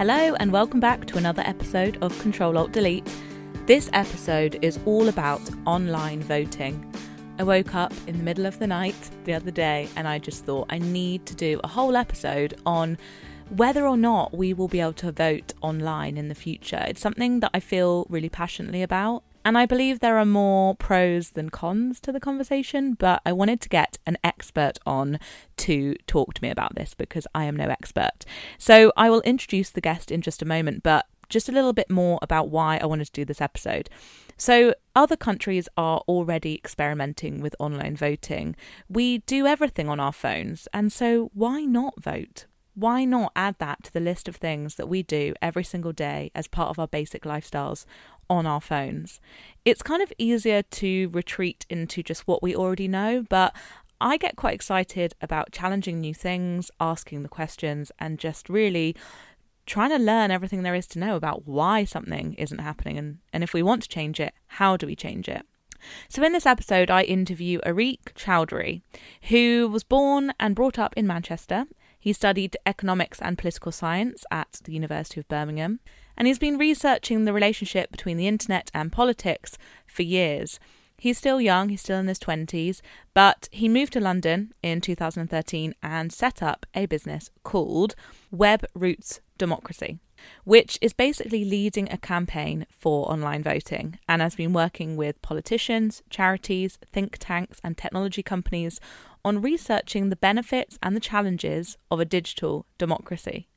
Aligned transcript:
Hello, 0.00 0.34
and 0.36 0.50
welcome 0.50 0.80
back 0.80 1.04
to 1.08 1.18
another 1.18 1.42
episode 1.44 1.98
of 2.00 2.18
Control 2.20 2.56
Alt 2.56 2.72
Delete. 2.72 3.06
This 3.66 3.90
episode 3.92 4.58
is 4.62 4.78
all 4.86 5.10
about 5.10 5.42
online 5.66 6.22
voting. 6.22 6.90
I 7.38 7.42
woke 7.42 7.74
up 7.74 7.92
in 8.06 8.16
the 8.16 8.22
middle 8.22 8.46
of 8.46 8.58
the 8.58 8.66
night 8.66 8.96
the 9.24 9.34
other 9.34 9.50
day 9.50 9.90
and 9.96 10.08
I 10.08 10.18
just 10.18 10.46
thought 10.46 10.68
I 10.70 10.78
need 10.78 11.26
to 11.26 11.34
do 11.34 11.60
a 11.62 11.68
whole 11.68 11.98
episode 11.98 12.58
on 12.64 12.96
whether 13.50 13.86
or 13.86 13.98
not 13.98 14.34
we 14.34 14.54
will 14.54 14.68
be 14.68 14.80
able 14.80 14.94
to 14.94 15.12
vote 15.12 15.52
online 15.60 16.16
in 16.16 16.28
the 16.28 16.34
future. 16.34 16.82
It's 16.88 17.02
something 17.02 17.40
that 17.40 17.50
I 17.52 17.60
feel 17.60 18.06
really 18.08 18.30
passionately 18.30 18.82
about. 18.82 19.22
And 19.44 19.56
I 19.56 19.64
believe 19.66 20.00
there 20.00 20.18
are 20.18 20.26
more 20.26 20.74
pros 20.74 21.30
than 21.30 21.50
cons 21.50 21.98
to 22.00 22.12
the 22.12 22.20
conversation, 22.20 22.94
but 22.94 23.22
I 23.24 23.32
wanted 23.32 23.60
to 23.62 23.68
get 23.68 23.98
an 24.06 24.18
expert 24.22 24.78
on 24.84 25.18
to 25.58 25.94
talk 26.06 26.34
to 26.34 26.42
me 26.42 26.50
about 26.50 26.74
this 26.74 26.94
because 26.94 27.26
I 27.34 27.44
am 27.44 27.56
no 27.56 27.68
expert. 27.68 28.24
So 28.58 28.92
I 28.96 29.08
will 29.08 29.22
introduce 29.22 29.70
the 29.70 29.80
guest 29.80 30.10
in 30.10 30.20
just 30.20 30.42
a 30.42 30.46
moment, 30.46 30.82
but 30.82 31.06
just 31.30 31.48
a 31.48 31.52
little 31.52 31.72
bit 31.72 31.90
more 31.90 32.18
about 32.20 32.50
why 32.50 32.78
I 32.78 32.86
wanted 32.86 33.06
to 33.06 33.12
do 33.12 33.24
this 33.24 33.40
episode. 33.40 33.88
So, 34.36 34.74
other 34.96 35.16
countries 35.16 35.68
are 35.76 36.02
already 36.08 36.56
experimenting 36.56 37.40
with 37.40 37.54
online 37.58 37.94
voting. 37.94 38.56
We 38.88 39.18
do 39.18 39.46
everything 39.46 39.88
on 39.88 40.00
our 40.00 40.12
phones, 40.12 40.66
and 40.72 40.92
so 40.92 41.30
why 41.34 41.60
not 41.60 42.02
vote? 42.02 42.46
Why 42.80 43.04
not 43.04 43.32
add 43.36 43.56
that 43.58 43.84
to 43.84 43.92
the 43.92 44.00
list 44.00 44.26
of 44.26 44.36
things 44.36 44.76
that 44.76 44.88
we 44.88 45.02
do 45.02 45.34
every 45.42 45.64
single 45.64 45.92
day 45.92 46.30
as 46.34 46.48
part 46.48 46.70
of 46.70 46.78
our 46.78 46.88
basic 46.88 47.24
lifestyles 47.24 47.84
on 48.30 48.46
our 48.46 48.62
phones? 48.62 49.20
It's 49.66 49.82
kind 49.82 50.02
of 50.02 50.10
easier 50.16 50.62
to 50.62 51.10
retreat 51.10 51.66
into 51.68 52.02
just 52.02 52.26
what 52.26 52.42
we 52.42 52.56
already 52.56 52.88
know, 52.88 53.22
but 53.28 53.54
I 54.00 54.16
get 54.16 54.36
quite 54.36 54.54
excited 54.54 55.12
about 55.20 55.52
challenging 55.52 56.00
new 56.00 56.14
things, 56.14 56.70
asking 56.80 57.22
the 57.22 57.28
questions, 57.28 57.92
and 57.98 58.18
just 58.18 58.48
really 58.48 58.96
trying 59.66 59.90
to 59.90 59.98
learn 59.98 60.30
everything 60.30 60.62
there 60.62 60.74
is 60.74 60.86
to 60.86 60.98
know 60.98 61.16
about 61.16 61.46
why 61.46 61.84
something 61.84 62.32
isn't 62.38 62.60
happening 62.60 62.96
and, 62.96 63.18
and 63.30 63.44
if 63.44 63.52
we 63.52 63.62
want 63.62 63.82
to 63.82 63.90
change 63.90 64.18
it, 64.18 64.32
how 64.46 64.78
do 64.78 64.86
we 64.86 64.96
change 64.96 65.28
it? 65.28 65.42
So, 66.08 66.22
in 66.22 66.32
this 66.32 66.46
episode, 66.46 66.90
I 66.90 67.02
interview 67.02 67.60
Areeq 67.60 68.14
Chowdhury, 68.14 68.80
who 69.24 69.68
was 69.68 69.84
born 69.84 70.32
and 70.40 70.54
brought 70.54 70.78
up 70.78 70.94
in 70.96 71.06
Manchester. 71.06 71.66
He 72.00 72.14
studied 72.14 72.56
economics 72.64 73.20
and 73.20 73.36
political 73.36 73.70
science 73.70 74.24
at 74.30 74.60
the 74.64 74.72
University 74.72 75.20
of 75.20 75.28
Birmingham, 75.28 75.80
and 76.16 76.26
he's 76.26 76.38
been 76.38 76.56
researching 76.56 77.24
the 77.24 77.32
relationship 77.34 77.92
between 77.92 78.16
the 78.16 78.26
internet 78.26 78.70
and 78.72 78.90
politics 78.90 79.58
for 79.86 80.02
years. 80.02 80.58
He's 80.96 81.18
still 81.18 81.40
young, 81.40 81.68
he's 81.68 81.82
still 81.82 81.98
in 81.98 82.08
his 82.08 82.18
20s, 82.18 82.80
but 83.14 83.48
he 83.52 83.68
moved 83.68 83.92
to 83.94 84.00
London 84.00 84.52
in 84.62 84.80
2013 84.80 85.74
and 85.82 86.12
set 86.12 86.42
up 86.42 86.66
a 86.74 86.86
business 86.86 87.30
called 87.42 87.94
Web 88.30 88.64
Roots 88.74 89.20
Democracy, 89.38 89.98
which 90.44 90.78
is 90.82 90.92
basically 90.92 91.44
leading 91.44 91.90
a 91.90 91.96
campaign 91.96 92.66
for 92.70 93.10
online 93.10 93.42
voting 93.42 93.98
and 94.08 94.20
has 94.20 94.36
been 94.36 94.52
working 94.52 94.96
with 94.96 95.22
politicians, 95.22 96.02
charities, 96.10 96.78
think 96.92 97.16
tanks, 97.18 97.60
and 97.64 97.78
technology 97.78 98.22
companies 98.22 98.78
on 99.24 99.42
researching 99.42 100.08
the 100.08 100.16
benefits 100.16 100.78
and 100.82 100.96
the 100.96 101.00
challenges 101.00 101.76
of 101.90 102.00
a 102.00 102.04
digital 102.04 102.66
democracy. 102.78 103.48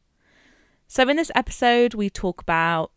So, 0.87 1.07
in 1.07 1.17
this 1.17 1.31
episode, 1.35 1.93
we 1.93 2.09
talk 2.09 2.41
about 2.41 2.91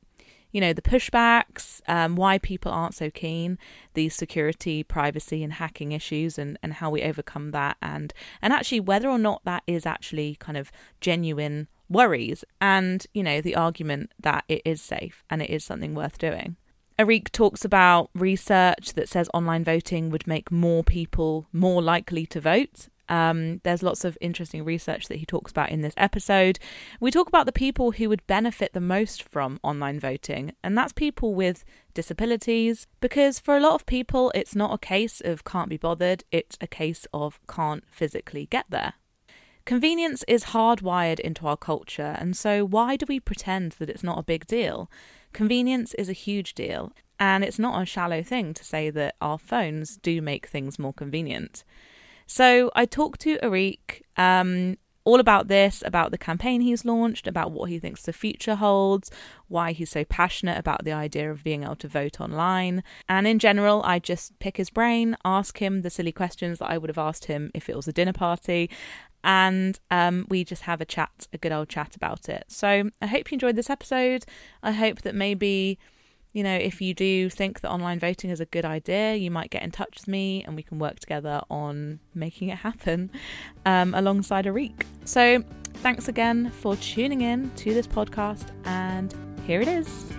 you 0.57 0.61
know, 0.63 0.73
the 0.73 0.81
pushbacks, 0.81 1.83
um, 1.87 2.17
why 2.17 2.39
people 2.39 2.73
aren't 2.73 2.95
so 2.95 3.11
keen, 3.11 3.59
the 3.93 4.09
security, 4.09 4.83
privacy, 4.83 5.43
and 5.45 5.53
hacking 5.53 5.93
issues, 5.93 6.39
and, 6.39 6.59
and 6.63 6.73
how 6.73 6.89
we 6.89 7.03
overcome 7.03 7.51
that, 7.51 7.77
and 7.83 8.15
and 8.41 8.55
actually 8.55 8.81
whether 8.81 9.07
or 9.07 9.19
not 9.19 9.45
that 9.45 9.63
is 9.67 9.85
actually 9.85 10.37
kind 10.37 10.57
of 10.57 10.73
genuine 11.01 11.69
worries, 11.91 12.43
and 12.59 13.07
you 13.13 13.23
know, 13.23 13.43
the 13.43 13.55
argument 13.55 14.13
that 14.19 14.45
it 14.49 14.63
is 14.65 14.81
safe 14.81 15.25
and 15.29 15.43
it 15.43 15.51
is 15.51 15.63
something 15.63 15.95
worth 15.95 16.17
doing. 16.17 16.57
Areeq 16.99 17.31
talks 17.31 17.65
about 17.65 18.11
research 18.15 18.95
that 18.95 19.09
says 19.09 19.29
online 19.35 19.65
voting 19.65 20.11
would 20.11 20.27
make 20.27 20.51
more 20.51 20.83
people 20.83 21.47
more 21.53 21.83
likely 21.83 22.27
to 22.27 22.41
vote 22.41 22.89
um, 23.09 23.61
there's 23.63 23.83
lots 23.83 24.05
of 24.05 24.19
interesting 24.21 24.65
research 24.65 25.09
that 25.09 25.19
he 25.19 25.27
talks 25.27 25.51
about 25.51 25.71
in 25.71 25.81
this 25.81 25.95
episode. 25.97 26.59
We 27.01 27.11
talk 27.11 27.29
about 27.29 27.47
the 27.47 27.53
people 27.53 27.93
who 27.93 28.09
would 28.09 28.27
benefit 28.27 28.73
the 28.73 28.81
most 28.81 29.23
from 29.23 29.61
online 29.63 30.01
voting, 30.01 30.53
and 30.63 30.77
that's 30.77 30.93
people 30.93 31.35
with 31.35 31.65
disabilities, 31.95 32.87
because 33.01 33.39
for 33.39 33.57
a 33.57 33.61
lot 33.61 33.75
of 33.75 33.87
people, 33.87 34.33
it's 34.35 34.55
not 34.55 34.75
a 34.75 34.79
case 34.79 35.21
of 35.21 35.45
can't 35.45 35.69
be 35.69 35.77
bothered, 35.77 36.25
it's 36.33 36.57
a 36.61 36.67
case 36.67 37.07
of 37.13 37.39
can't 37.47 37.85
physically 37.89 38.47
get 38.47 38.67
there. 38.69 38.95
Convenience 39.65 40.25
is 40.29 40.45
hardwired 40.45 41.19
into 41.21 41.47
our 41.47 41.57
culture, 41.57 42.17
and 42.19 42.37
so 42.37 42.65
why 42.65 42.97
do 42.97 43.07
we 43.09 43.19
pretend 43.19 43.73
that 43.73 43.91
it's 43.91 44.05
not 44.05 44.19
a 44.19 44.23
big 44.23 44.47
deal? 44.47 44.91
Convenience 45.37 45.93
is 45.93 46.09
a 46.09 46.15
huge 46.15 46.55
deal, 46.55 46.95
and 47.21 47.45
it's 47.45 47.59
not 47.59 47.83
a 47.83 47.85
shallow 47.85 48.23
thing 48.23 48.55
to 48.55 48.65
say 48.65 48.89
that 48.89 49.17
our 49.21 49.37
phones 49.37 49.99
do 49.99 50.23
make 50.23 50.47
things 50.47 50.79
more 50.79 50.95
convenient. 50.95 51.63
So 52.27 52.71
I 52.75 52.87
talked 52.87 53.21
to 53.21 53.37
Areeq 53.41 54.01
um, 54.17 54.79
all 55.05 55.21
about 55.21 55.49
this, 55.49 55.83
about 55.85 56.11
the 56.11 56.17
campaign 56.17 56.63
he's 56.63 56.87
launched, 56.87 57.27
about 57.27 57.53
what 57.53 57.69
he 57.69 57.79
thinks 57.79 58.01
the 58.01 58.15
future 58.15 58.55
holds, 58.55 59.11
why 59.49 59.73
he's 59.73 59.91
so 59.91 60.07
passionate 60.07 60.59
about 60.59 60.85
the 60.85 60.93
idea 60.93 61.31
of 61.31 61.45
being 61.45 61.65
able 61.65 61.77
to 61.77 61.87
vote 61.87 62.19
online. 62.19 62.83
And 63.07 63.27
in 63.27 63.39
general, 63.39 63.83
I 63.85 63.99
just 63.99 64.39
pick 64.39 64.57
his 64.57 64.71
brain, 64.71 65.19
ask 65.23 65.59
him 65.59 65.83
the 65.83 65.91
silly 65.91 66.13
questions 66.13 66.61
that 66.61 66.71
I 66.71 66.79
would 66.79 66.89
have 66.89 66.97
asked 66.97 67.27
him 67.27 67.51
if 67.55 67.69
it 67.69 67.77
was 67.77 67.87
a 67.87 67.93
dinner 67.93 68.15
party. 68.15 68.71
And 69.25 69.79
um, 69.91 70.27
we 70.29 70.45
just 70.45 70.63
have 70.63 70.81
a 70.81 70.85
chat, 70.85 71.27
a 71.33 71.39
good 71.39 71.53
old 71.53 71.69
chat 71.69 71.97
about 71.97 72.29
it. 72.29 72.45
So 72.49 72.91
I 73.03 73.07
hope 73.07 73.31
you 73.31 73.37
enjoyed 73.37 73.57
this 73.57 73.71
episode. 73.71 74.25
I 74.63 74.73
hope 74.73 75.03
that 75.03 75.15
maybe 75.15 75.79
you 76.37 76.43
know, 76.43 76.55
if 76.55 76.83
you 76.83 76.93
do 76.93 77.31
think 77.31 77.63
that 77.63 77.71
online 77.71 77.99
voting 77.99 78.29
is 78.29 78.41
a 78.41 78.45
good 78.45 78.67
idea, 78.67 79.15
you 79.15 79.31
might 79.31 79.49
get 79.49 79.63
in 79.63 79.71
touch 79.71 80.01
with 80.01 80.07
me 80.07 80.45
and 80.45 80.55
we 80.55 80.63
can 80.63 80.79
work 80.79 81.01
together 81.01 81.41
on 81.49 81.99
making 82.15 82.51
it 82.51 82.59
happen 82.59 83.11
um, 83.65 83.95
alongside 83.95 84.45
Areeq. 84.45 84.83
So, 85.07 85.43
thanks 85.77 86.09
again 86.09 86.51
for 86.51 86.77
tuning 86.77 87.23
in 87.23 87.51
to 87.53 87.73
this 87.73 87.87
podcast, 87.87 88.51
and 88.67 89.15
here 89.47 89.63
it 89.63 89.69
is. 89.69 90.16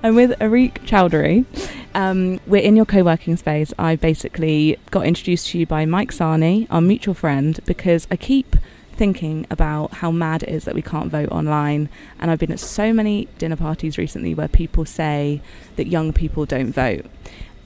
I'm 0.00 0.14
with 0.14 0.30
Areeq 0.38 0.86
Chowdhury. 0.86 1.44
Um, 1.92 2.38
we're 2.46 2.62
in 2.62 2.76
your 2.76 2.86
co 2.86 3.02
working 3.02 3.36
space. 3.36 3.74
I 3.80 3.96
basically 3.96 4.78
got 4.92 5.04
introduced 5.04 5.48
to 5.48 5.58
you 5.58 5.66
by 5.66 5.86
Mike 5.86 6.12
Sani, 6.12 6.68
our 6.70 6.80
mutual 6.80 7.14
friend, 7.14 7.58
because 7.66 8.06
I 8.08 8.14
keep 8.16 8.54
thinking 8.92 9.44
about 9.50 9.94
how 9.94 10.12
mad 10.12 10.44
it 10.44 10.50
is 10.50 10.64
that 10.66 10.76
we 10.76 10.82
can't 10.82 11.10
vote 11.10 11.30
online. 11.30 11.88
And 12.20 12.30
I've 12.30 12.38
been 12.38 12.52
at 12.52 12.60
so 12.60 12.92
many 12.92 13.26
dinner 13.38 13.56
parties 13.56 13.98
recently 13.98 14.34
where 14.34 14.46
people 14.46 14.84
say 14.84 15.40
that 15.74 15.88
young 15.88 16.12
people 16.12 16.46
don't 16.46 16.72
vote. 16.72 17.04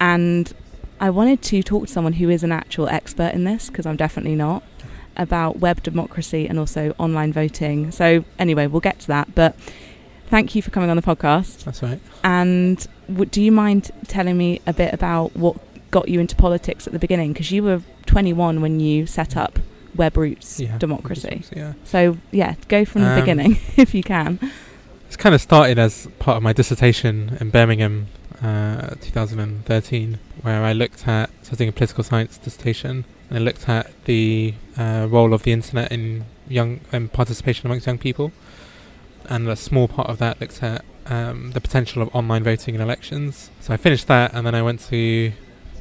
And 0.01 0.51
I 1.01 1.11
wanted 1.11 1.43
to 1.43 1.63
talk 1.63 1.87
to 1.87 1.93
someone 1.93 2.15
who 2.15 2.31
is 2.31 2.43
an 2.43 2.53
actual 2.53 2.89
expert 2.89 3.35
in 3.35 3.45
this, 3.45 3.69
because 3.69 3.85
I'm 3.85 3.97
definitely 3.97 4.37
not, 4.37 4.63
about 5.19 5.59
web 5.59 5.83
democracy 5.83 6.49
and 6.49 6.59
also 6.59 6.95
online 6.97 7.31
voting. 7.31 7.91
So, 7.91 8.25
anyway, 8.39 8.69
we'll 8.69 8.81
get 8.81 9.01
to 9.01 9.09
that. 9.09 9.35
But 9.35 9.55
thank 10.33 10.55
you 10.55 10.63
for 10.63 10.71
coming 10.71 10.89
on 10.89 10.97
the 10.97 11.03
podcast. 11.03 11.65
That's 11.65 11.83
right. 11.83 12.01
And 12.25 12.85
w- 13.07 13.27
do 13.27 13.43
you 13.43 13.53
mind 13.53 13.91
telling 14.09 14.39
me 14.39 14.63
a 14.67 14.73
bit 14.73 14.95
about 14.95 15.37
what 15.37 15.59
got 15.91 16.09
you 16.09 16.21
into 16.21 16.35
politics 16.35 16.87
at 16.87 16.95
the 16.95 16.99
beginning? 16.99 17.35
Because 17.35 17.53
you 17.53 17.63
were 17.63 17.83
21 18.07 18.63
when 18.63 18.81
you 18.81 19.05
set 19.05 19.37
up 19.37 19.59
Web 19.95 20.17
Roots 20.17 20.59
yeah, 20.59 20.79
Democracy. 20.79 21.45
yeah. 21.55 21.75
So 21.85 22.17
yeah, 22.31 22.55
go 22.69 22.87
from 22.87 23.03
um, 23.03 23.15
the 23.15 23.21
beginning 23.21 23.59
if 23.77 23.95
you 23.95 24.03
can. 24.03 24.41
It's 25.07 25.19
kind 25.19 25.35
of 25.35 25.43
started 25.43 25.79
as 25.79 26.09
part 26.19 26.39
of 26.39 26.43
my 26.43 26.55
dissertation 26.55 27.37
in 27.39 27.51
Birmingham, 27.51 28.07
uh, 28.41 28.95
2013, 29.03 30.19
where 30.41 30.65
I 30.65 30.73
looked 30.73 31.07
at 31.07 31.29
so 31.43 31.49
I 31.49 31.51
was 31.51 31.59
doing 31.59 31.69
a 31.69 31.73
political 31.73 32.03
science 32.03 32.39
dissertation, 32.39 33.05
and 33.29 33.39
I 33.39 33.41
looked 33.43 33.69
at 33.69 33.91
the 34.07 34.55
uh, 34.79 35.07
role 35.11 35.35
of 35.35 35.43
the 35.43 35.53
internet 35.53 35.93
in 35.93 36.25
young 36.49 36.81
in 36.91 37.11
participation 37.11 37.67
amongst 37.67 37.87
young 37.87 37.99
people 37.99 38.33
and 39.29 39.49
a 39.49 39.57
small 39.57 39.89
part 39.89 40.09
of 40.09 40.19
that 40.19 40.41
looked 40.41 40.63
at 40.63 40.85
um, 41.07 41.53
the 41.53 41.61
potential 41.61 42.03
of 42.03 42.15
online 42.15 42.45
voting 42.45 42.75
in 42.75 42.81
elections. 42.81 43.51
So 43.61 43.75
I 43.75 43.77
finished 43.77 44.07
that, 44.09 44.35
and 44.35 44.47
then 44.47 44.55
I 44.55 44.63
went 44.63 44.81
to 44.89 45.33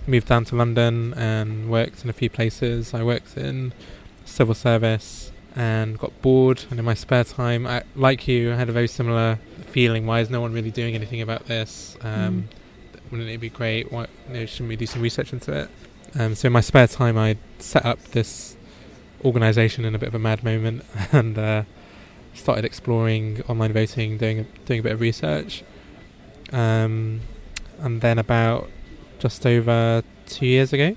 move 0.07 0.25
down 0.25 0.45
to 0.45 0.55
London 0.55 1.13
and 1.15 1.69
worked 1.69 2.03
in 2.03 2.09
a 2.09 2.13
few 2.13 2.29
places. 2.29 2.93
I 2.93 3.03
worked 3.03 3.37
in 3.37 3.73
civil 4.25 4.55
service 4.55 5.31
and 5.55 5.97
got 5.99 6.19
bored. 6.21 6.65
And 6.69 6.79
in 6.79 6.85
my 6.85 6.93
spare 6.93 7.23
time, 7.23 7.67
I, 7.67 7.83
like 7.95 8.27
you, 8.27 8.53
I 8.53 8.55
had 8.55 8.69
a 8.69 8.71
very 8.71 8.87
similar 8.87 9.39
feeling. 9.67 10.05
Why 10.05 10.19
is 10.21 10.29
no 10.29 10.41
one 10.41 10.53
really 10.53 10.71
doing 10.71 10.95
anything 10.95 11.21
about 11.21 11.47
this? 11.47 11.97
Um, 12.01 12.47
mm. 12.49 13.11
Wouldn't 13.11 13.29
it 13.29 13.39
be 13.39 13.49
great? 13.49 13.91
Why 13.91 14.07
you 14.27 14.33
know, 14.33 14.45
shouldn't 14.45 14.69
we 14.69 14.75
do 14.75 14.85
some 14.85 15.01
research 15.01 15.33
into 15.33 15.51
it? 15.53 15.69
Um, 16.19 16.35
so 16.35 16.47
in 16.47 16.53
my 16.53 16.61
spare 16.61 16.87
time, 16.87 17.17
I 17.17 17.37
set 17.59 17.85
up 17.85 18.01
this 18.11 18.55
organisation 19.23 19.85
in 19.85 19.95
a 19.95 19.99
bit 19.99 20.07
of 20.07 20.15
a 20.15 20.19
mad 20.19 20.43
moment, 20.43 20.83
and 21.11 21.37
uh, 21.37 21.63
started 22.33 22.65
exploring 22.65 23.41
online 23.47 23.73
voting, 23.73 24.17
doing 24.17 24.39
a, 24.39 24.43
doing 24.65 24.79
a 24.79 24.83
bit 24.83 24.91
of 24.93 25.01
research. 25.01 25.63
Um, 26.51 27.21
and 27.79 28.01
then 28.01 28.19
about 28.19 28.69
just 29.19 29.45
over 29.45 30.03
two 30.27 30.45
years 30.45 30.73
ago, 30.73 30.95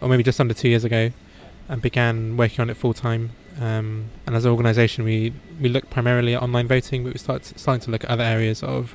or 0.00 0.08
maybe 0.08 0.22
just 0.22 0.40
under 0.40 0.54
two 0.54 0.68
years 0.68 0.84
ago, 0.84 1.10
and 1.68 1.80
began 1.80 2.36
working 2.36 2.60
on 2.60 2.70
it 2.70 2.76
full 2.76 2.94
time. 2.94 3.30
Um, 3.60 4.10
and 4.26 4.34
as 4.34 4.44
an 4.44 4.50
organisation, 4.50 5.04
we 5.04 5.32
we 5.60 5.68
look 5.68 5.90
primarily 5.90 6.34
at 6.34 6.42
online 6.42 6.68
voting, 6.68 7.04
but 7.04 7.12
we 7.12 7.18
start 7.18 7.44
starting 7.44 7.80
to 7.84 7.90
look 7.90 8.04
at 8.04 8.10
other 8.10 8.24
areas 8.24 8.62
of 8.62 8.94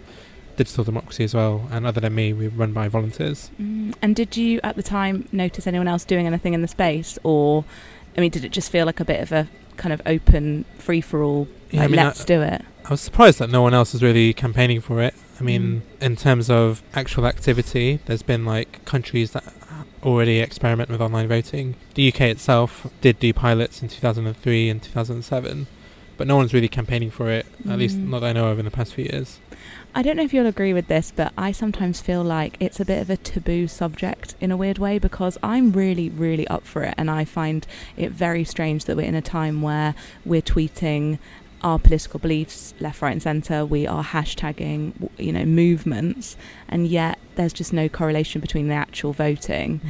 digital 0.56 0.84
democracy 0.84 1.24
as 1.24 1.34
well. 1.34 1.68
And 1.72 1.86
other 1.86 2.02
than 2.02 2.14
me, 2.14 2.34
we 2.34 2.48
run 2.48 2.74
by 2.74 2.88
volunteers. 2.90 3.50
Mm. 3.60 3.96
And 4.02 4.16
did 4.16 4.36
you 4.36 4.60
at 4.64 4.75
the 4.75 4.84
time 4.84 5.28
notice 5.32 5.66
anyone 5.66 5.88
else 5.88 6.04
doing 6.04 6.28
anything 6.28 6.54
in 6.54 6.62
the 6.62 6.68
space, 6.68 7.18
or 7.24 7.64
I 8.18 8.22
mean, 8.22 8.32
did 8.32 8.44
it 8.44 8.52
just 8.52 8.72
feel 8.72 8.86
like 8.86 9.00
a 9.00 9.06
bit 9.06 9.22
of 9.22 9.32
a 9.32 9.48
kind 9.80 9.92
of 9.94 10.02
open 10.06 10.66
free 10.78 11.02
for 11.02 11.24
all? 11.24 11.48
Yeah, 11.72 11.80
like, 11.81 11.86
I 11.86 11.88
mean, 11.92 11.96
let's 12.06 12.22
I- 12.22 12.26
do 12.26 12.42
it. 12.44 12.62
I 12.86 12.90
was 12.92 13.02
surprised 13.02 13.40
that 13.40 13.50
no 13.50 13.62
one 13.62 13.74
else 13.74 13.94
is 13.96 14.02
really 14.02 14.34
campaigning 14.34 14.81
for 14.81 15.02
it. 15.02 15.14
I 15.40 15.44
mean, 15.44 15.84
Mm. 16.00 16.06
in 16.06 16.16
terms 16.16 16.50
of 16.50 16.81
actual 16.94 17.26
activity, 17.28 18.00
there's 18.06 18.24
been 18.24 18.46
like 18.46 18.84
countries 18.86 19.31
that 19.31 19.44
already 20.04 20.40
experiment 20.40 20.90
with 20.90 21.02
online 21.02 21.28
voting. 21.28 21.76
The 21.96 22.04
UK 22.12 22.30
itself 22.30 22.88
did 23.02 23.20
do 23.20 23.31
pilots 23.34 23.81
in 23.81 23.90
2003 23.90 24.70
and 24.70 24.81
2007, 24.81 25.68
but 26.18 26.25
no 26.28 26.36
one's 26.36 26.54
really 26.54 26.68
campaigning 26.68 27.12
for 27.12 27.30
it, 27.30 27.46
at 27.70 27.78
least 27.80 27.98
Mm. 27.98 28.10
not 28.10 28.20
that 28.22 28.28
I 28.28 28.34
know 28.34 28.48
of 28.48 28.60
in 28.60 28.66
the 28.66 28.72
past 28.72 28.94
few 28.96 29.06
years. 29.06 29.40
I 29.95 30.01
don't 30.03 30.15
know 30.18 30.24
if 30.24 30.33
you'll 30.33 30.45
agree 30.45 30.71
with 30.74 30.88
this, 30.88 31.12
but 31.15 31.33
I 31.38 31.51
sometimes 31.51 32.00
feel 32.00 32.24
like 32.24 32.56
it's 32.59 32.80
a 32.80 32.86
bit 32.86 33.01
of 33.01 33.09
a 33.09 33.18
taboo 33.18 33.68
subject 33.68 34.36
in 34.39 34.51
a 34.51 34.57
weird 34.57 34.77
way 34.77 35.00
because 35.00 35.38
I'm 35.41 35.71
really, 35.71 36.09
really 36.09 36.47
up 36.47 36.63
for 36.65 36.83
it, 36.83 36.94
and 36.97 37.09
I 37.09 37.25
find 37.25 37.65
it 37.97 38.12
very 38.12 38.44
strange 38.44 38.86
that 38.86 38.95
we're 38.95 39.07
in 39.07 39.15
a 39.15 39.21
time 39.21 39.62
where 39.62 39.95
we're 40.25 40.44
tweeting 40.44 41.18
our 41.63 41.80
political 41.80 42.19
beliefs 42.19 42.74
left, 42.80 43.01
right, 43.01 43.12
and 43.12 43.21
centre. 43.21 43.65
We 43.65 43.88
are 43.88 44.03
hashtagging, 44.03 45.09
you 45.18 45.33
know, 45.33 45.44
movements, 45.45 46.38
and 46.69 46.88
yet 46.88 47.18
there's 47.36 47.51
just 47.51 47.74
no 47.74 47.89
correlation 47.89 48.41
between 48.41 48.68
the 48.68 48.75
actual 48.75 49.12
voting. 49.12 49.81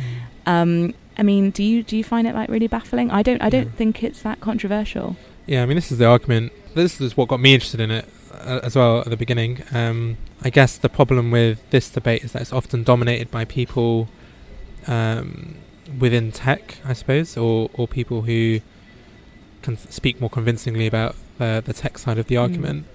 Um, 0.45 0.95
I 1.17 1.23
mean, 1.23 1.51
do 1.51 1.61
you 1.61 1.83
do 1.83 1.97
you 1.97 2.03
find 2.05 2.25
it 2.25 2.33
like 2.33 2.49
really 2.49 2.67
baffling? 2.67 3.11
I 3.11 3.21
don't. 3.21 3.41
I 3.41 3.49
don't 3.49 3.65
Yeah. 3.65 3.71
think 3.71 4.01
it's 4.03 4.21
that 4.21 4.39
controversial. 4.39 5.17
Yeah, 5.45 5.61
I 5.61 5.65
mean, 5.65 5.75
this 5.75 5.91
is 5.91 5.97
the 5.97 6.05
argument. 6.05 6.53
This 6.73 7.01
is 7.01 7.17
what 7.17 7.27
got 7.27 7.41
me 7.41 7.53
interested 7.53 7.81
in 7.81 7.91
it 7.91 8.07
as 8.39 8.75
well 8.75 8.99
at 8.99 9.05
the 9.07 9.17
beginning. 9.17 9.63
Um, 9.71 10.17
I 10.41 10.49
guess 10.49 10.77
the 10.77 10.89
problem 10.89 11.31
with 11.31 11.57
this 11.69 11.89
debate 11.89 12.23
is 12.23 12.31
that 12.33 12.41
it's 12.41 12.53
often 12.53 12.83
dominated 12.83 13.29
by 13.31 13.45
people 13.45 14.07
um, 14.87 15.55
within 15.99 16.31
tech, 16.31 16.77
I 16.85 16.93
suppose, 16.93 17.37
or, 17.37 17.69
or 17.73 17.87
people 17.87 18.23
who 18.23 18.59
can 19.61 19.77
speak 19.77 20.21
more 20.21 20.29
convincingly 20.29 20.87
about 20.87 21.15
the, 21.37 21.61
the 21.65 21.73
tech 21.73 21.97
side 21.97 22.17
of 22.17 22.27
the 22.27 22.35
Mm. 22.35 22.41
argument, 22.41 22.85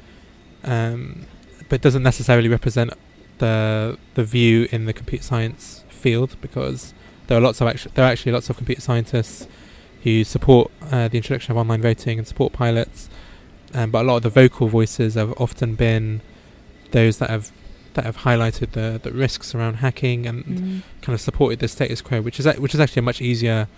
um, 0.65 1.27
but 1.69 1.81
doesn't 1.81 2.03
necessarily 2.03 2.49
represent 2.49 2.93
the 3.39 3.99
the 4.15 4.23
view 4.25 4.69
in 4.71 4.85
the 4.87 4.93
computer 4.93 5.25
science 5.25 5.83
field 5.89 6.37
because 6.41 6.95
there 7.27 7.37
are 7.37 7.41
lots 7.41 7.61
of 7.61 7.67
actu- 7.67 7.91
there 7.95 8.05
are 8.05 8.11
actually 8.13 8.31
lots 8.33 8.49
of 8.49 8.57
computer 8.57 8.81
scientists 8.81 9.49
who 10.05 10.23
support 10.25 10.71
uh, 10.93 11.09
the 11.09 11.17
introduction 11.17 11.51
of 11.51 11.57
online 11.59 11.83
voting 11.83 12.19
and 12.19 12.29
support 12.29 12.53
pilots. 12.53 13.09
Um, 13.75 13.91
but 13.91 14.03
a 14.05 14.07
lot 14.07 14.17
of 14.19 14.23
the 14.23 14.31
vocal 14.31 14.69
voices 14.69 15.15
have 15.15 15.33
often 15.41 15.75
been 15.75 16.21
those 16.93 17.19
that 17.19 17.31
have 17.31 17.51
that 17.95 18.05
have 18.05 18.19
highlighted 18.19 18.73
the, 18.73 18.99
the 19.03 19.13
risks 19.13 19.55
around 19.55 19.75
hacking 19.75 20.27
and 20.27 20.45
Mm. 20.45 20.83
kind 21.01 21.15
of 21.15 21.21
supported 21.21 21.61
the 21.61 21.69
status 21.69 22.01
quo, 22.01 22.21
which 22.21 22.41
is 22.41 22.47
a- 22.47 22.55
which 22.55 22.75
is 22.75 22.81
actually 22.81 23.01
a 23.01 23.03
much 23.05 23.21
easier 23.23 23.69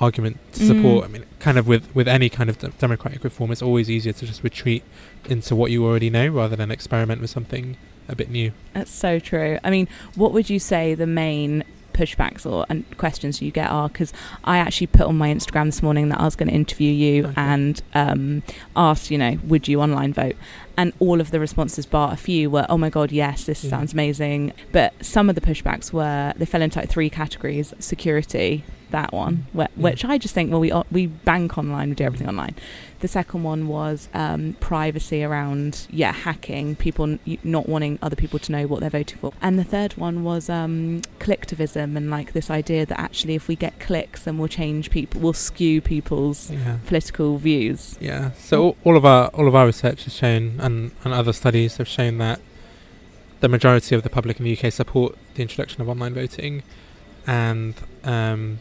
argument 0.00 0.38
to 0.54 0.60
Mm. 0.62 0.66
support. 0.66 1.04
I 1.04 1.08
mean, 1.08 1.24
kind 1.38 1.58
of 1.58 1.66
with 1.68 1.84
with 1.94 2.08
any 2.08 2.28
kind 2.28 2.50
of 2.50 2.58
de- 2.58 2.68
democratic 2.78 3.22
reform, 3.22 3.52
it's 3.52 3.62
always 3.62 3.88
easier 3.90 4.12
to 4.14 4.26
just 4.26 4.42
retreat 4.42 4.82
into 5.28 5.54
what 5.54 5.70
you 5.70 5.84
already 5.84 6.10
know 6.10 6.26
rather 6.28 6.56
than 6.56 6.70
experiment 6.72 7.20
with 7.20 7.30
something 7.30 7.76
a 8.08 8.16
bit 8.16 8.30
new. 8.30 8.50
That's 8.74 8.90
so 8.90 9.18
true. 9.20 9.58
I 9.62 9.70
mean, 9.70 9.86
what 10.16 10.32
would 10.32 10.50
you 10.50 10.58
say 10.58 10.94
the 10.94 11.06
main 11.06 11.62
pushbacks 11.92 12.44
or 12.44 12.64
and 12.68 12.84
questions 12.98 13.40
you 13.42 13.50
get 13.50 13.70
are? 13.70 13.88
Because 13.88 14.12
I 14.44 14.58
actually 14.58 14.88
put 14.88 15.06
on 15.06 15.16
my 15.18 15.28
Instagram 15.32 15.66
this 15.66 15.82
morning 15.82 16.08
that 16.10 16.20
I 16.20 16.24
was 16.24 16.36
going 16.36 16.48
to 16.48 16.54
interview 16.54 16.90
you 16.92 17.24
Okay. 17.26 17.34
and 17.36 17.82
um, 17.94 18.42
asked, 18.76 19.10
you 19.10 19.18
know, 19.18 19.38
would 19.44 19.68
you 19.68 19.80
online 19.80 20.12
vote? 20.12 20.36
And 20.76 20.92
all 21.00 21.20
of 21.20 21.30
the 21.30 21.38
responses, 21.38 21.84
bar 21.84 22.12
a 22.12 22.16
few, 22.16 22.48
were, 22.48 22.64
"Oh 22.68 22.78
my 22.78 22.88
god, 22.88 23.12
yes, 23.12 23.44
this 23.44 23.62
Yeah. 23.62 23.70
sounds 23.70 23.92
amazing." 23.92 24.52
But 24.72 24.94
some 25.04 25.28
of 25.28 25.34
the 25.34 25.42
pushbacks 25.42 25.92
were 25.92 26.32
they 26.36 26.46
fell 26.46 26.62
into 26.62 26.78
like 26.78 26.88
three 26.88 27.10
categories: 27.10 27.74
security, 27.78 28.64
that 28.92 29.12
one, 29.12 29.46
Yeah. 29.54 29.66
which 29.76 30.04
I 30.04 30.16
just 30.18 30.32
think, 30.34 30.50
well, 30.50 30.60
we 30.60 30.72
we 30.90 31.06
bank 31.06 31.58
online, 31.58 31.90
we 31.90 31.94
do 31.94 32.04
everything 32.04 32.28
online. 32.28 32.54
The 33.00 33.08
second 33.08 33.42
one 33.42 33.66
was 33.66 34.08
um, 34.14 34.54
privacy 34.60 35.24
around, 35.24 35.88
yeah, 35.90 36.12
hacking, 36.12 36.76
people 36.76 37.18
not 37.42 37.68
wanting 37.68 37.98
other 38.00 38.14
people 38.14 38.38
to 38.38 38.52
know 38.52 38.68
what 38.68 38.78
they're 38.78 38.90
voting 38.90 39.18
for. 39.18 39.32
And 39.42 39.58
the 39.58 39.64
third 39.64 39.94
one 39.96 40.22
was 40.22 40.48
um, 40.48 41.02
clicktivism 41.18 41.96
and 41.96 42.08
like 42.10 42.32
this 42.32 42.48
idea 42.48 42.86
that 42.86 43.00
actually 43.00 43.34
if 43.34 43.48
we 43.48 43.56
get 43.56 43.80
clicks, 43.80 44.22
then 44.22 44.38
we'll 44.38 44.46
change 44.46 44.90
people, 44.90 45.20
we'll 45.20 45.32
skew 45.32 45.80
people's 45.80 46.50
Yeah. 46.52 46.76
political 46.86 47.38
views. 47.38 47.96
Yeah. 48.00 48.30
So 48.38 48.62
all, 48.62 48.76
all 48.84 48.96
of 48.96 49.04
our 49.04 49.26
all 49.28 49.48
of 49.48 49.54
our 49.56 49.66
research 49.66 50.04
has 50.04 50.14
shown, 50.14 50.60
and, 50.60 50.92
and 51.04 51.12
other 51.12 51.32
studies 51.32 51.78
have 51.78 51.88
shown 51.88 52.18
that 52.18 52.38
the 53.40 53.48
majority 53.48 53.96
of 53.96 54.04
the 54.04 54.10
public 54.10 54.38
in 54.38 54.44
the 54.44 54.56
UK 54.56 54.72
support 54.72 55.16
the 55.34 55.42
introduction 55.42 55.82
of 55.82 55.88
online 55.88 56.14
voting, 56.14 56.62
and 57.26 57.74
um, 58.04 58.60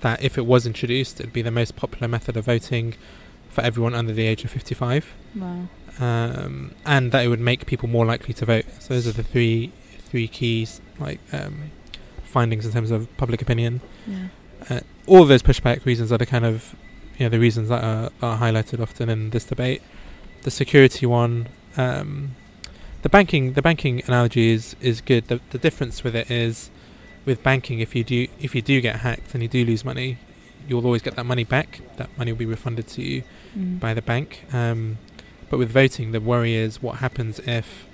that 0.00 0.22
if 0.22 0.38
it 0.38 0.46
was 0.46 0.66
introduced, 0.66 1.20
it'd 1.20 1.32
be 1.32 1.42
the 1.42 1.50
most 1.50 1.76
popular 1.76 2.08
method 2.08 2.36
of 2.36 2.44
voting 2.46 2.94
for 3.50 3.62
everyone 3.62 3.94
under 3.94 4.12
the 4.12 4.26
age 4.26 4.44
of 4.44 4.50
55, 4.50 5.12
Wow. 5.34 5.68
um, 6.00 6.72
and 6.84 7.12
that 7.12 7.24
it 7.24 7.28
would 7.28 7.40
make 7.40 7.66
people 7.66 7.88
more 7.88 8.06
likely 8.06 8.34
to 8.34 8.44
vote. 8.44 8.64
So 8.78 8.94
those 8.94 9.06
are 9.06 9.12
the 9.12 9.22
three 9.22 9.72
three 10.10 10.26
keys 10.28 10.80
like 10.98 11.20
um, 11.34 11.70
findings 12.24 12.64
in 12.64 12.72
terms 12.72 12.90
of 12.90 13.14
public 13.18 13.42
opinion 13.42 13.82
Yeah. 14.06 14.80
all 15.06 15.20
of 15.22 15.28
those 15.28 15.42
pushback 15.42 15.84
reasons 15.84 16.10
are 16.10 16.16
the 16.16 16.24
kind 16.24 16.46
of 16.46 16.74
you 17.18 17.26
know 17.26 17.30
the 17.30 17.38
reasons 17.38 17.68
that 17.68 17.84
are, 17.84 18.10
are 18.22 18.38
highlighted 18.38 18.80
often 18.80 19.08
in 19.08 19.30
this 19.30 19.44
debate. 19.44 19.82
The 20.42 20.50
security 20.50 21.04
one, 21.04 21.48
um, 21.76 22.36
the 23.02 23.08
banking 23.08 23.52
the 23.54 23.62
banking 23.62 24.02
analogy 24.06 24.50
is 24.52 24.76
is 24.80 25.00
good. 25.00 25.26
The 25.28 25.40
the 25.50 25.58
difference 25.58 26.04
with 26.04 26.14
it 26.14 26.30
is 26.30 26.70
with 27.28 27.42
banking 27.50 27.78
if 27.86 27.90
you 27.96 28.02
do 28.12 28.26
if 28.46 28.50
you 28.56 28.62
do 28.62 28.80
get 28.88 28.96
hacked 29.06 29.30
and 29.34 29.42
you 29.44 29.48
do 29.48 29.64
lose 29.72 29.84
money, 29.84 30.08
you'll 30.68 30.84
always 30.88 31.02
get 31.02 31.14
that 31.16 31.26
money 31.32 31.44
back. 31.44 31.80
That 32.00 32.08
money 32.18 32.32
will 32.32 32.38
be 32.38 32.50
refunded 32.56 32.86
to 32.94 33.02
you 33.02 33.22
Mm. 33.56 33.80
by 33.80 33.92
the 33.94 34.02
bank. 34.02 34.28
Um, 34.52 34.98
but 35.50 35.56
with 35.58 35.70
voting, 35.70 36.12
the 36.12 36.20
worry 36.20 36.54
is 36.54 36.82
what 36.82 36.96
happens 37.06 37.38
if 37.58 37.86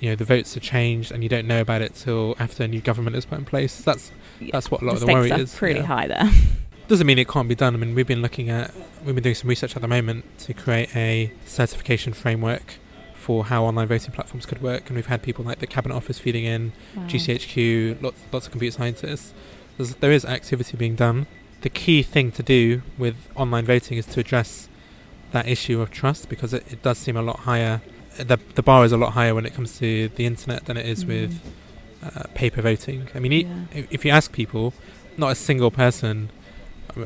you 0.00 0.10
know 0.10 0.16
the 0.16 0.24
votes 0.34 0.50
are 0.56 0.60
changed 0.74 1.08
and 1.12 1.22
you 1.22 1.28
don't 1.34 1.46
know 1.52 1.60
about 1.66 1.80
it 1.86 1.94
till 1.94 2.34
after 2.38 2.64
a 2.64 2.68
new 2.68 2.80
government 2.80 3.16
is 3.16 3.24
put 3.24 3.38
in 3.38 3.44
place. 3.44 3.74
That's 3.88 4.10
Yeah. 4.40 4.50
that's 4.54 4.70
what 4.70 4.82
a 4.82 4.84
lot 4.84 4.92
the 4.96 5.02
of 5.02 5.06
the 5.06 5.12
worry 5.14 5.30
are 5.32 5.40
is. 5.40 5.54
pretty 5.54 5.80
yeah. 5.80 5.86
high 5.86 6.06
there. 6.08 6.30
Doesn't 6.88 7.06
mean 7.06 7.18
it 7.18 7.28
can't 7.28 7.48
be 7.48 7.54
done. 7.54 7.72
I 7.74 7.78
mean, 7.78 7.94
we've 7.94 8.06
been 8.14 8.20
looking 8.20 8.50
at, 8.50 8.74
we've 9.04 9.14
been 9.14 9.24
doing 9.24 9.34
some 9.34 9.48
research 9.48 9.74
at 9.74 9.80
the 9.80 9.88
moment 9.88 10.24
to 10.40 10.52
create 10.52 10.94
a 10.94 11.30
certification 11.46 12.12
framework 12.12 12.74
for 13.24 13.44
how 13.46 13.64
online 13.64 13.88
voting 13.88 14.12
platforms 14.12 14.44
could 14.46 14.60
work, 14.70 14.82
and 14.88 14.96
we've 14.96 15.06
had 15.14 15.20
people 15.22 15.42
like 15.44 15.58
the 15.60 15.66
Cabinet 15.66 15.94
Office 15.94 16.18
feeding 16.18 16.44
in, 16.44 16.72
Wow. 16.94 17.06
GCHQ, 17.06 18.02
lots, 18.02 18.20
lots 18.32 18.46
of 18.46 18.52
computer 18.52 18.76
scientists. 18.76 19.32
There's, 19.76 19.94
there 19.96 20.12
is 20.12 20.24
activity 20.24 20.76
being 20.76 20.94
done. 20.94 21.26
The 21.62 21.70
key 21.70 22.02
thing 22.02 22.30
to 22.32 22.42
do 22.42 22.82
with 22.98 23.16
online 23.34 23.64
voting 23.64 23.96
is 23.98 24.06
to 24.06 24.20
address 24.20 24.68
that 25.32 25.48
issue 25.48 25.80
of 25.80 25.90
trust 25.90 26.28
because 26.28 26.52
it, 26.52 26.64
it 26.70 26.82
does 26.82 26.98
seem 26.98 27.16
a 27.16 27.22
lot 27.22 27.40
higher. 27.40 27.80
The, 28.18 28.38
the 28.54 28.62
bar 28.62 28.84
is 28.84 28.92
a 28.92 28.96
lot 28.98 29.12
higher 29.14 29.34
when 29.34 29.46
it 29.46 29.54
comes 29.54 29.78
to 29.78 30.08
the 30.08 30.26
internet 30.26 30.66
than 30.66 30.76
it 30.76 30.86
is 30.86 31.04
with 31.06 31.32
Mm. 32.04 32.16
uh, 32.16 32.22
paper 32.34 32.60
voting. 32.60 33.08
I 33.14 33.18
mean, 33.18 33.32
Yeah. 33.32 33.78
if, 33.80 33.84
if 33.90 34.04
you 34.04 34.10
ask 34.10 34.30
people, 34.32 34.74
not 35.16 35.30
a 35.32 35.34
single 35.34 35.70
person, 35.70 36.28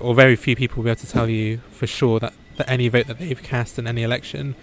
or 0.00 0.12
very 0.14 0.34
few 0.36 0.56
people, 0.56 0.78
will 0.78 0.84
be 0.84 0.90
able 0.90 1.00
to 1.00 1.06
tell 1.06 1.28
you 1.28 1.58
for 1.70 1.86
sure 1.86 2.18
that, 2.18 2.32
that 2.56 2.68
any 2.68 2.88
vote 2.88 3.06
that 3.06 3.18
they've 3.20 3.42
cast 3.54 3.78
in 3.78 3.86
any 3.86 4.02
election 4.02 4.56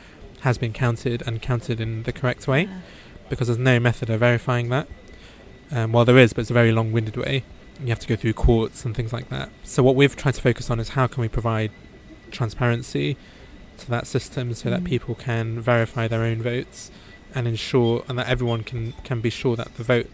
has 0.45 0.57
been 0.57 0.73
counted 0.73 1.23
and 1.27 1.41
counted 1.41 1.81
in 1.81 2.03
the 2.03 2.11
correct 2.13 2.47
way, 2.47 2.61
Yeah. 2.63 2.79
because 3.29 3.47
there's 3.47 3.59
no 3.73 3.79
method 3.79 4.09
of 4.09 4.19
verifying 4.19 4.69
that. 4.69 4.87
Um, 5.71 5.91
well, 5.91 6.05
there 6.05 6.17
is, 6.19 6.33
but 6.33 6.41
it's 6.41 6.51
a 6.51 6.53
very 6.53 6.71
long-winded 6.71 7.17
way. 7.17 7.43
You 7.81 7.87
have 7.87 7.99
to 7.99 8.07
go 8.07 8.15
through 8.15 8.33
courts 8.33 8.85
and 8.85 8.95
things 8.95 9.11
like 9.11 9.29
that. 9.29 9.49
So 9.63 9.81
what 9.83 9.95
we've 9.95 10.15
tried 10.15 10.35
to 10.35 10.41
focus 10.41 10.69
on 10.69 10.79
is 10.79 10.89
how 10.89 11.07
can 11.07 11.21
we 11.21 11.27
provide 11.27 11.71
transparency 12.31 13.17
to 13.79 13.89
that 13.89 14.07
system 14.07 14.53
so 14.53 14.69
that 14.69 14.81
Mm. 14.81 14.85
people 14.85 15.15
can 15.15 15.59
verify 15.59 16.07
their 16.07 16.23
own 16.23 16.41
votes 16.41 16.91
and 17.33 17.47
ensure 17.47 18.03
and 18.07 18.17
that 18.17 18.27
everyone 18.29 18.63
can 18.63 18.93
can 19.03 19.19
be 19.21 19.29
sure 19.29 19.55
that 19.57 19.75
the 19.75 19.83
vote 19.83 20.09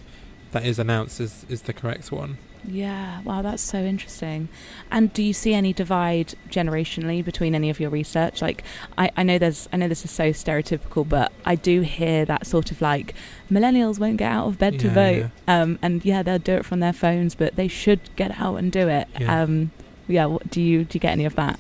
that 0.54 0.66
is 0.66 0.80
announced 0.80 1.20
is, 1.20 1.46
is 1.50 1.62
the 1.64 1.74
correct 1.74 2.12
one. 2.12 2.38
Yeah, 2.64 3.22
wow, 3.24 3.42
that's 3.42 3.64
so 3.64 3.80
interesting. 3.80 4.48
And 4.92 5.12
do 5.14 5.24
you 5.24 5.34
see 5.34 5.54
any 5.54 5.74
divide 5.74 6.36
generationally 6.50 7.24
between 7.26 7.56
any 7.56 7.70
of 7.70 7.80
your 7.80 7.90
research? 7.90 8.42
Like, 8.42 8.64
I, 8.98 9.10
I 9.18 9.24
know 9.24 9.38
there's, 9.40 9.68
I 9.74 9.78
know 9.78 9.88
this 9.88 10.06
is 10.06 10.12
so 10.12 10.30
stereotypical, 10.30 11.08
but 11.08 11.32
I 11.44 11.56
do 11.56 11.82
hear 11.82 12.24
that 12.26 12.46
sort 12.46 12.72
of 12.72 12.82
like 12.82 13.16
millennials 13.52 14.00
won't 14.00 14.18
get 14.18 14.32
out 14.32 14.48
of 14.48 14.60
bed 14.60 14.80
to 14.80 14.88
Yeah, 14.88 14.94
vote, 14.94 15.32
um, 15.48 15.80
and 15.82 16.06
yeah, 16.06 16.22
they'll 16.22 16.38
do 16.40 16.54
it 16.54 16.66
from 16.66 16.80
their 16.82 16.94
phones, 16.94 17.34
but 17.36 17.56
they 17.56 17.68
should 17.68 18.16
get 18.16 18.40
out 18.40 18.58
and 18.58 18.72
do 18.72 18.88
it. 18.88 19.08
Yeah. 19.20 19.42
Um, 19.42 19.72
yeah, 20.08 20.26
what, 20.26 20.50
do 20.50 20.62
you 20.62 20.84
do 20.84 20.98
you 20.98 21.00
get 21.00 21.12
any 21.14 21.26
of 21.26 21.36
that? 21.36 21.60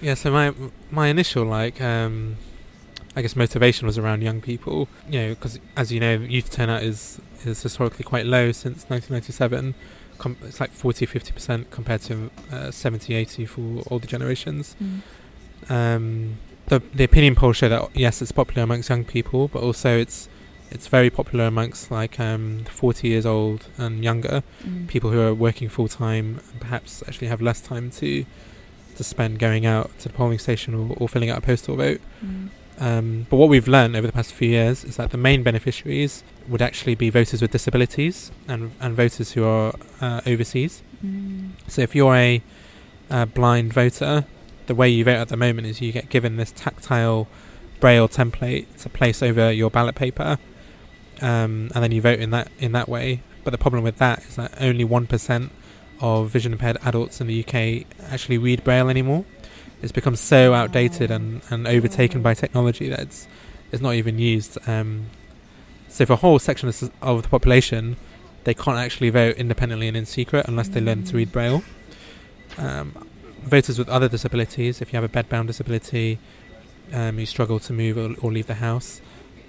Yeah, 0.00 0.14
so 0.14 0.30
my 0.30 0.54
my 0.90 1.08
initial 1.08 1.44
like 1.44 1.80
um 1.80 2.36
I 3.14 3.20
I 3.20 3.22
guess 3.22 3.36
motivation 3.36 3.86
was 3.86 3.98
around 3.98 4.22
young 4.22 4.40
people. 4.40 4.88
You 5.08 5.20
know, 5.20 5.28
because 5.30 5.58
as 5.76 5.92
you 5.92 6.00
know, 6.00 6.14
youth 6.14 6.50
turnout 6.50 6.82
is 6.82 7.20
is 7.44 7.62
historically 7.62 8.04
quite 8.04 8.26
low 8.26 8.52
since 8.52 8.84
1997. 8.88 9.74
Com- 10.20 10.36
it's 10.48 10.60
like 10.60 10.70
40 10.70 11.06
50 11.06 11.32
percent 11.32 11.70
compared 11.70 12.02
to 12.02 12.30
uh, 12.52 12.70
70 12.70 13.14
80 13.14 13.46
for 13.46 13.82
older 13.90 14.06
generations. 14.06 14.76
Mm. 14.82 15.00
Um, 15.70 16.36
the 16.66 16.80
the 16.94 17.04
opinion 17.04 17.34
polls 17.34 17.56
show 17.56 17.68
that 17.68 17.88
yes, 17.94 18.22
it's 18.22 18.32
popular 18.32 18.62
amongst 18.62 18.88
young 18.88 19.04
people, 19.04 19.48
but 19.48 19.62
also 19.62 19.98
it's 19.98 20.28
it's 20.70 20.86
very 20.86 21.10
popular 21.10 21.46
amongst 21.46 21.90
like 21.90 22.20
um, 22.20 22.64
40 22.70 23.08
years 23.08 23.26
old 23.26 23.66
and 23.76 24.04
younger 24.04 24.42
Mm. 24.64 24.86
people 24.86 25.10
who 25.10 25.20
are 25.20 25.34
working 25.34 25.68
full 25.68 25.88
time 25.88 26.40
and 26.52 26.60
perhaps 26.60 27.02
actually 27.08 27.26
have 27.28 27.40
less 27.42 27.60
time 27.60 27.90
to 27.92 28.24
to 28.96 29.02
spend 29.04 29.38
going 29.38 29.64
out 29.66 29.90
to 30.00 30.08
the 30.08 30.14
polling 30.14 30.38
station 30.38 30.74
or, 30.74 30.94
or 30.98 31.08
filling 31.08 31.30
out 31.30 31.38
a 31.38 31.40
postal 31.40 31.76
vote. 31.76 32.00
Mm. 32.24 32.48
Um, 32.80 33.26
but 33.28 33.36
what 33.36 33.50
we've 33.50 33.68
learned 33.68 33.94
over 33.94 34.06
the 34.06 34.12
past 34.12 34.32
few 34.32 34.48
years 34.48 34.84
is 34.84 34.96
that 34.96 35.10
the 35.10 35.18
main 35.18 35.42
beneficiaries 35.42 36.24
would 36.48 36.62
actually 36.62 36.94
be 36.94 37.10
voters 37.10 37.42
with 37.42 37.50
disabilities 37.50 38.32
and 38.48 38.72
and 38.80 38.96
voters 38.96 39.32
who 39.32 39.44
are 39.44 39.74
uh, 40.00 40.22
overseas. 40.26 40.82
Mm. 41.04 41.50
So 41.68 41.82
if 41.82 41.94
you're 41.94 42.14
a, 42.14 42.42
uh 43.10 43.26
blind 43.26 43.74
voter, 43.74 44.24
the 44.66 44.74
way 44.74 44.88
you 44.88 45.04
vote 45.04 45.18
at 45.18 45.28
the 45.28 45.36
moment 45.36 45.66
is 45.66 45.82
you 45.82 45.92
get 45.92 46.08
given 46.08 46.36
this 46.36 46.52
tactile 46.52 47.28
braille 47.80 48.08
template 48.08 48.66
to 48.78 48.88
place 48.88 49.22
over 49.22 49.52
your 49.52 49.70
ballot 49.70 49.94
paper, 49.94 50.38
um, 51.20 51.70
and 51.74 51.84
then 51.84 51.92
you 51.92 52.00
vote 52.00 52.18
in 52.18 52.30
that 52.30 52.48
in 52.58 52.72
that 52.72 52.88
way. 52.88 53.22
But 53.44 53.50
the 53.50 53.58
problem 53.58 53.82
with 53.82 53.98
that 53.98 54.24
is 54.24 54.36
that 54.36 54.54
only 54.58 54.84
one 54.84 55.06
percent 55.06 55.52
of 56.00 56.30
vision 56.30 56.52
impaired 56.52 56.78
adults 56.82 57.20
in 57.20 57.26
the 57.26 57.44
UK 57.44 57.86
actually 58.10 58.38
read 58.38 58.64
braille 58.64 58.88
anymore. 58.88 59.26
It's 59.82 59.92
become 59.92 60.16
so 60.16 60.52
outdated 60.54 61.10
and, 61.10 61.42
and 61.50 61.66
overtaken 61.66 62.22
by 62.22 62.34
technology 62.34 62.88
that 62.88 63.00
it's 63.00 63.26
it's 63.72 63.82
not 63.82 63.94
even 63.94 64.18
used. 64.18 64.58
Um, 64.68 65.06
so 65.88 66.06
for 66.06 66.14
a 66.14 66.16
whole 66.16 66.38
section 66.38 66.68
of, 66.68 66.90
of 67.02 67.22
the 67.22 67.28
population, 67.28 67.96
they 68.44 68.54
can't 68.54 68.78
actually 68.78 69.10
vote 69.10 69.36
independently 69.36 69.88
and 69.88 69.96
in 69.96 70.06
secret 70.06 70.46
unless 70.48 70.68
they 70.68 70.80
learn 70.80 71.04
to 71.04 71.16
read 71.16 71.32
braille. 71.32 71.62
Um, 72.58 73.08
voters 73.42 73.78
with 73.78 73.88
other 73.88 74.08
disabilities, 74.08 74.80
if 74.80 74.92
you 74.92 75.00
have 75.00 75.04
a 75.04 75.08
bedbound 75.08 75.46
disability, 75.46 76.18
um, 76.92 77.18
you 77.18 77.26
struggle 77.26 77.58
to 77.60 77.72
move 77.72 77.96
or, 77.96 78.14
or 78.20 78.32
leave 78.32 78.46
the 78.46 78.54
house. 78.54 79.00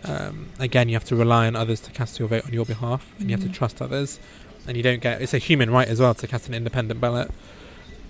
Um, 0.03 0.50
again, 0.59 0.89
you 0.89 0.95
have 0.95 1.05
to 1.05 1.15
rely 1.15 1.47
on 1.47 1.55
others 1.55 1.79
to 1.81 1.91
cast 1.91 2.19
your 2.19 2.27
vote 2.27 2.45
on 2.45 2.53
your 2.53 2.65
behalf, 2.65 3.13
and 3.19 3.29
you 3.29 3.35
have 3.35 3.45
to 3.45 3.51
trust 3.51 3.81
others. 3.81 4.19
And 4.67 4.77
you 4.77 4.83
don't 4.83 5.01
get 5.01 5.21
it's 5.21 5.33
a 5.33 5.39
human 5.39 5.71
right 5.71 5.88
as 5.88 6.00
well 6.00 6.13
to 6.13 6.27
cast 6.27 6.47
an 6.47 6.53
independent 6.53 7.01
ballot. 7.01 7.31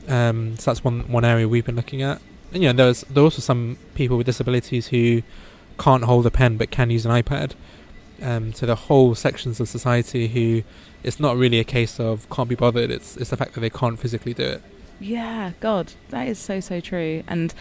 Um, 0.08 0.58
so 0.58 0.72
that's 0.72 0.84
one 0.84 1.12
one 1.12 1.26
area 1.26 1.48
we've 1.48 1.66
been 1.66 1.76
looking 1.76 2.02
at. 2.02 2.22
And 2.54 2.64
you 2.64 2.74
know, 2.74 2.86
there's 2.86 3.02
there 3.02 3.22
are 3.22 3.26
also 3.26 3.42
some 3.42 3.78
people 3.96 4.18
with 4.18 4.26
disabilities 4.26 4.88
who 4.88 5.22
can't 5.80 6.04
hold 6.04 6.26
a 6.26 6.32
pen 6.32 6.58
but 6.58 6.70
can 6.72 6.90
use 6.90 7.06
an 7.06 7.12
iPad. 7.12 7.54
Um, 8.22 8.54
so 8.54 8.66
the 8.66 8.76
whole 8.76 9.16
sections 9.16 9.60
of 9.60 9.68
society 9.68 10.28
who 10.28 10.64
it's 11.04 11.20
not 11.20 11.38
really 11.38 11.60
a 11.60 11.64
case 11.64 12.00
of 12.00 12.30
can't 12.30 12.50
be 12.50 12.56
bothered. 12.56 12.92
It's 12.92 13.18
it's 13.18 13.30
the 13.32 13.38
fact 13.38 13.54
that 13.54 13.62
they 13.62 13.70
can't 13.70 13.98
physically 14.00 14.34
do 14.34 14.44
it. 14.44 14.62
Yeah, 15.00 15.54
God, 15.60 15.94
that 16.10 16.28
is 16.28 16.38
so 16.38 16.60
so 16.60 16.80
true. 16.80 17.24
And 17.28 17.54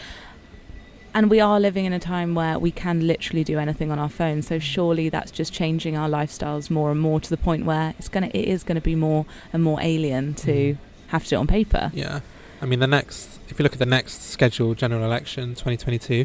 and 1.13 1.29
we 1.31 1.41
are 1.41 1.59
living 1.59 1.87
in 1.87 1.93
a 1.93 1.99
time 1.99 2.35
where 2.35 2.59
we 2.59 2.71
can 2.71 3.07
literally 3.07 3.43
do 3.43 3.59
anything 3.59 3.91
on 3.91 3.99
our 3.99 4.09
phone. 4.09 4.43
So 4.43 4.59
surely 4.59 5.09
that's 5.09 5.31
just 5.31 5.53
changing 5.53 5.97
our 5.97 6.09
lifestyles 6.09 6.71
more 6.71 6.91
and 6.91 7.01
more 7.01 7.21
to 7.21 7.31
the 7.31 7.37
point 7.37 7.65
where 7.65 7.95
it's 7.99 8.09
gonna 8.09 8.31
it 8.33 8.45
is 8.45 8.63
gonna 8.63 8.81
be 8.81 8.95
more 8.95 9.25
and 9.53 9.63
more 9.63 9.79
alien 9.81 10.35
to 10.35 10.75
Mhm. 10.75 10.79
Have 11.11 11.25
to 11.25 11.31
do 11.31 11.37
it 11.37 11.39
on 11.39 11.47
paper. 11.47 11.91
Yeah, 11.95 12.21
I 12.63 12.67
mean 12.67 12.81
the 12.81 12.87
next. 12.87 13.39
If 13.49 13.59
you 13.59 13.63
look 13.65 13.73
at 13.73 13.79
the 13.79 13.87
next 13.87 14.23
scheduled 14.31 14.79
general 14.79 15.05
election, 15.05 15.51
2022, 15.51 16.25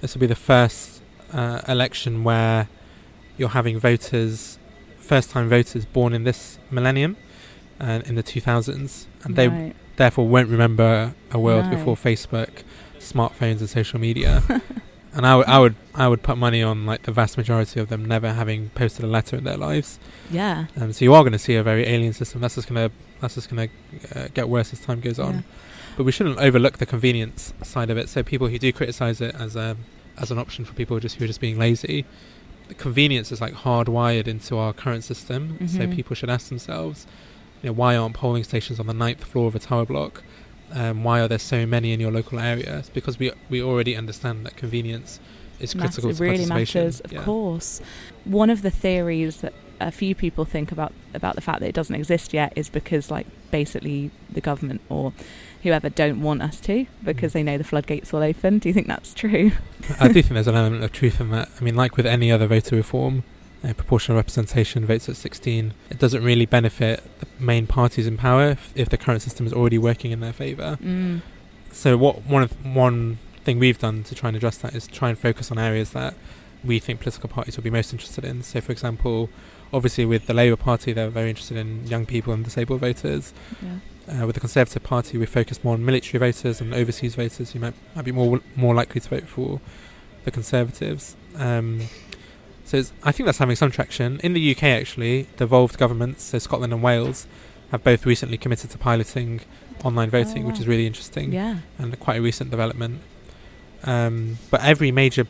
this 0.00 0.14
will 0.14 0.20
be 0.20 0.26
the 0.26 0.34
first 0.34 1.00
uh, 1.32 1.60
election 1.68 2.24
where 2.24 2.68
you're 3.36 3.50
having 3.50 3.78
voters, 3.78 4.58
first-time 4.98 5.48
voters 5.48 5.84
born 5.84 6.12
in 6.12 6.24
this 6.24 6.58
millennium, 6.70 7.16
uh, 7.80 8.00
in 8.06 8.16
the 8.16 8.22
2000s, 8.22 9.06
and 9.22 9.36
they 9.36 9.46
Right. 9.48 9.76
therefore 9.96 10.26
won't 10.28 10.48
remember 10.48 11.14
a 11.30 11.38
world 11.38 11.66
No. 11.66 11.70
before 11.76 11.94
Facebook, 11.96 12.48
smartphones, 12.98 13.60
and 13.60 13.70
social 13.70 14.00
media. 14.00 14.42
and 15.14 15.24
I 15.26 15.36
would, 15.36 15.46
I 15.46 15.58
would, 15.60 15.74
I 15.94 16.08
would 16.08 16.22
put 16.24 16.36
money 16.38 16.62
on 16.62 16.86
like 16.86 17.02
the 17.02 17.12
vast 17.12 17.36
majority 17.36 17.78
of 17.78 17.88
them 17.88 18.04
never 18.04 18.32
having 18.32 18.70
posted 18.70 19.04
a 19.04 19.08
letter 19.08 19.36
in 19.36 19.44
their 19.44 19.56
lives. 19.56 19.98
yeah. 20.30 20.66
Um, 20.80 20.92
so 20.92 21.04
you 21.04 21.14
are 21.14 21.22
going 21.22 21.32
to 21.32 21.38
see 21.38 21.54
a 21.54 21.62
very 21.62 21.86
alien 21.86 22.12
system. 22.12 22.40
That's 22.40 22.56
just 22.56 22.68
going 22.68 22.88
to, 22.90 22.94
that's 23.20 23.34
just 23.34 23.48
going 23.50 23.68
to 23.68 24.18
uh, 24.24 24.28
get 24.34 24.48
worse 24.48 24.72
as 24.72 24.80
time 24.80 25.00
goes 25.00 25.18
on. 25.18 25.34
Yeah. 25.34 25.40
But 25.96 26.04
we 26.04 26.12
shouldn't 26.12 26.38
overlook 26.38 26.78
the 26.78 26.86
convenience 26.86 27.52
side 27.62 27.90
of 27.90 27.98
it. 27.98 28.08
So 28.08 28.22
people 28.22 28.48
who 28.48 28.58
do 28.58 28.72
criticize 28.72 29.20
it 29.20 29.34
as 29.34 29.56
a, 29.56 29.76
as 30.16 30.30
an 30.30 30.38
option 30.38 30.64
for 30.64 30.72
people 30.74 30.98
just 31.00 31.16
who 31.16 31.24
are 31.24 31.26
just 31.28 31.40
being 31.40 31.58
lazy, 31.58 32.04
the 32.68 32.74
convenience 32.74 33.32
is 33.32 33.40
like 33.40 33.54
hardwired 33.54 34.26
into 34.28 34.56
our 34.58 34.72
current 34.72 35.02
system. 35.04 35.58
So 35.66 35.80
Mhm. 35.80 35.94
people 35.94 36.14
should 36.14 36.30
ask 36.30 36.48
themselves, 36.48 37.06
you 37.62 37.68
know, 37.70 37.72
why 37.72 37.96
aren't 37.96 38.14
polling 38.14 38.44
stations 38.44 38.78
on 38.78 38.86
the 38.86 38.94
ninth 38.94 39.24
floor 39.24 39.48
of 39.48 39.54
a 39.54 39.58
tower 39.58 39.84
block? 39.86 40.22
Um, 40.70 41.02
why 41.02 41.20
are 41.20 41.28
there 41.28 41.38
so 41.38 41.64
many 41.66 41.92
in 41.92 41.98
your 41.98 42.12
local 42.12 42.38
area? 42.38 42.78
It's 42.78 42.90
because 42.90 43.18
we 43.18 43.32
we 43.48 43.62
already 43.62 43.96
understand 43.96 44.44
that 44.46 44.56
convenience 44.56 45.18
is 45.58 45.72
critical 45.72 46.10
Massive, 46.10 46.18
to 46.18 46.22
really 46.22 46.36
participation. 46.46 46.80
matters, 46.82 47.00
of 47.00 47.12
Yeah. 47.12 47.22
course. 47.22 47.80
One 48.24 48.50
of 48.50 48.60
the 48.62 48.70
theories 48.70 49.38
that 49.38 49.54
a 49.80 49.90
few 49.90 50.14
people 50.14 50.44
think 50.44 50.72
about 50.72 50.92
about 51.14 51.34
the 51.34 51.40
fact 51.40 51.60
that 51.60 51.68
it 51.68 51.74
doesn't 51.74 51.94
exist 51.94 52.32
yet 52.34 52.52
is 52.56 52.68
because 52.68 53.10
like 53.10 53.26
basically 53.50 54.10
the 54.30 54.40
government 54.40 54.80
or 54.88 55.12
whoever 55.62 55.88
don't 55.88 56.20
want 56.20 56.42
us 56.42 56.60
to 56.60 56.86
because 57.04 57.30
Mm. 57.30 57.34
they 57.34 57.42
know 57.42 57.58
the 57.58 57.64
floodgates 57.64 58.12
will 58.12 58.22
open. 58.22 58.58
Do 58.58 58.68
you 58.68 58.72
think 58.72 58.86
that's 58.86 59.14
true? 59.14 59.52
I 60.00 60.08
do 60.08 60.14
think 60.14 60.28
there's 60.34 60.46
an 60.46 60.54
element 60.54 60.84
of 60.84 60.92
truth 60.92 61.20
in 61.20 61.30
that. 61.30 61.48
I 61.60 61.64
mean, 61.64 61.74
like 61.76 61.96
with 61.96 62.06
any 62.06 62.30
other 62.30 62.46
voter 62.46 62.76
reform, 62.76 63.24
uh, 63.64 63.72
proportional 63.72 64.16
representation 64.16 64.86
votes 64.86 65.08
at 65.08 65.16
16, 65.16 65.74
it 65.90 65.98
doesn't 65.98 66.22
really 66.22 66.46
benefit 66.46 67.02
the 67.20 67.26
main 67.42 67.66
parties 67.66 68.06
in 68.06 68.16
power 68.16 68.50
if, 68.50 68.72
if 68.76 68.88
the 68.88 68.96
current 68.96 69.22
system 69.22 69.46
is 69.46 69.52
already 69.52 69.78
working 69.78 70.12
in 70.12 70.20
their 70.20 70.32
favour. 70.32 70.78
Mm. 70.82 71.22
So, 71.72 71.96
what 71.96 72.24
one 72.26 72.42
of 72.42 72.52
one 72.64 73.18
thing 73.44 73.58
we've 73.58 73.78
done 73.78 74.02
to 74.04 74.14
try 74.14 74.28
and 74.28 74.36
address 74.36 74.58
that 74.58 74.74
is 74.74 74.86
try 74.86 75.08
and 75.08 75.18
focus 75.18 75.50
on 75.50 75.58
areas 75.58 75.90
that 75.90 76.14
we 76.64 76.78
think 76.78 77.00
political 77.00 77.28
parties 77.28 77.56
will 77.56 77.64
be 77.64 77.70
most 77.70 77.92
interested 77.92 78.24
in. 78.24 78.42
So, 78.42 78.60
for 78.60 78.72
example, 78.72 79.28
obviously 79.72 80.04
with 80.04 80.26
the 80.26 80.34
Labour 80.34 80.56
Party, 80.56 80.92
they're 80.92 81.10
very 81.10 81.30
interested 81.30 81.56
in 81.56 81.86
young 81.86 82.06
people 82.06 82.32
and 82.32 82.44
disabled 82.44 82.80
voters. 82.80 83.32
Yeah. 83.62 84.22
Uh, 84.22 84.26
with 84.26 84.34
the 84.34 84.40
Conservative 84.40 84.82
Party, 84.82 85.18
we 85.18 85.26
focus 85.26 85.62
more 85.62 85.74
on 85.74 85.84
military 85.84 86.18
voters 86.18 86.62
and 86.62 86.72
overseas 86.72 87.14
voters 87.14 87.52
who 87.52 87.58
might, 87.58 87.74
might 87.94 88.06
be 88.06 88.12
more 88.12 88.40
more 88.56 88.74
likely 88.74 89.02
to 89.02 89.08
vote 89.08 89.24
for 89.24 89.60
the 90.24 90.30
Conservatives. 90.30 91.14
Um, 91.36 91.82
so 92.64 92.78
it's, 92.78 92.92
I 93.02 93.12
think 93.12 93.26
that's 93.26 93.38
having 93.38 93.56
some 93.56 93.70
traction. 93.70 94.20
In 94.20 94.32
the 94.34 94.50
UK, 94.54 94.64
actually, 94.64 95.22
the 95.22 95.38
devolved 95.38 95.78
governments, 95.78 96.24
so 96.24 96.38
Scotland 96.38 96.72
and 96.72 96.82
Wales, 96.82 97.26
have 97.70 97.84
both 97.84 98.04
recently 98.06 98.38
committed 98.38 98.70
to 98.70 98.78
piloting 98.78 99.40
online 99.84 100.10
voting, 100.10 100.44
which 100.44 100.56
wow. 100.56 100.60
is 100.60 100.68
really 100.68 100.86
interesting 100.86 101.32
Yeah. 101.32 101.58
and 101.78 101.98
quite 102.00 102.16
a 102.18 102.22
recent 102.22 102.50
development. 102.50 103.00
Um, 103.84 104.38
but 104.50 104.62
every 104.62 104.90
major 104.90 105.26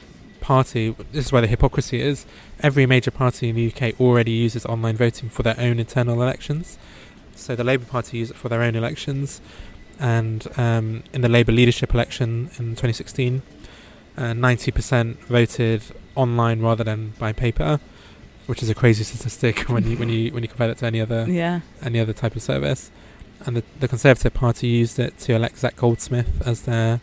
party, 0.48 0.94
this 1.12 1.26
is 1.26 1.32
where 1.32 1.42
the 1.42 1.52
hypocrisy 1.56 2.00
is, 2.00 2.24
every 2.68 2.86
major 2.94 3.10
party 3.22 3.44
in 3.50 3.54
the 3.56 3.66
UK 3.70 3.82
already 4.00 4.30
uses 4.46 4.64
online 4.64 4.96
voting 4.96 5.28
for 5.28 5.42
their 5.42 5.58
own 5.66 5.78
internal 5.78 6.22
elections. 6.22 6.78
So 7.34 7.54
the 7.54 7.64
Labour 7.64 7.84
Party 7.84 8.18
use 8.18 8.30
it 8.30 8.36
for 8.42 8.48
their 8.48 8.62
own 8.62 8.74
elections, 8.74 9.40
and 10.00 10.40
um, 10.56 10.86
in 11.12 11.20
the 11.20 11.28
Labour 11.28 11.52
leadership 11.52 11.92
election 11.94 12.30
in 12.58 12.66
2016, 12.76 13.42
uh, 14.16 14.22
90% 14.22 15.16
voted 15.38 15.82
online 16.14 16.60
rather 16.60 16.82
than 16.82 17.12
by 17.18 17.30
paper, 17.32 17.78
which 18.46 18.62
is 18.62 18.70
a 18.70 18.74
crazy 18.74 19.04
statistic 19.04 19.54
when 19.74 19.84
you 19.88 19.96
when 20.00 20.08
you 20.08 20.32
when 20.34 20.42
you 20.42 20.48
compare 20.48 20.68
that 20.68 20.78
to 20.78 20.86
any 20.86 21.00
other 21.00 21.26
Yeah. 21.28 21.60
any 21.82 21.98
other 22.00 22.14
type 22.22 22.34
of 22.36 22.42
service. 22.42 22.90
And 23.46 23.54
the, 23.56 23.62
the 23.78 23.86
Conservative 23.94 24.34
Party 24.34 24.66
used 24.82 24.98
it 24.98 25.12
to 25.24 25.34
elect 25.38 25.58
Zac 25.58 25.76
Goldsmith 25.76 26.32
as 26.44 26.62
their 26.62 27.00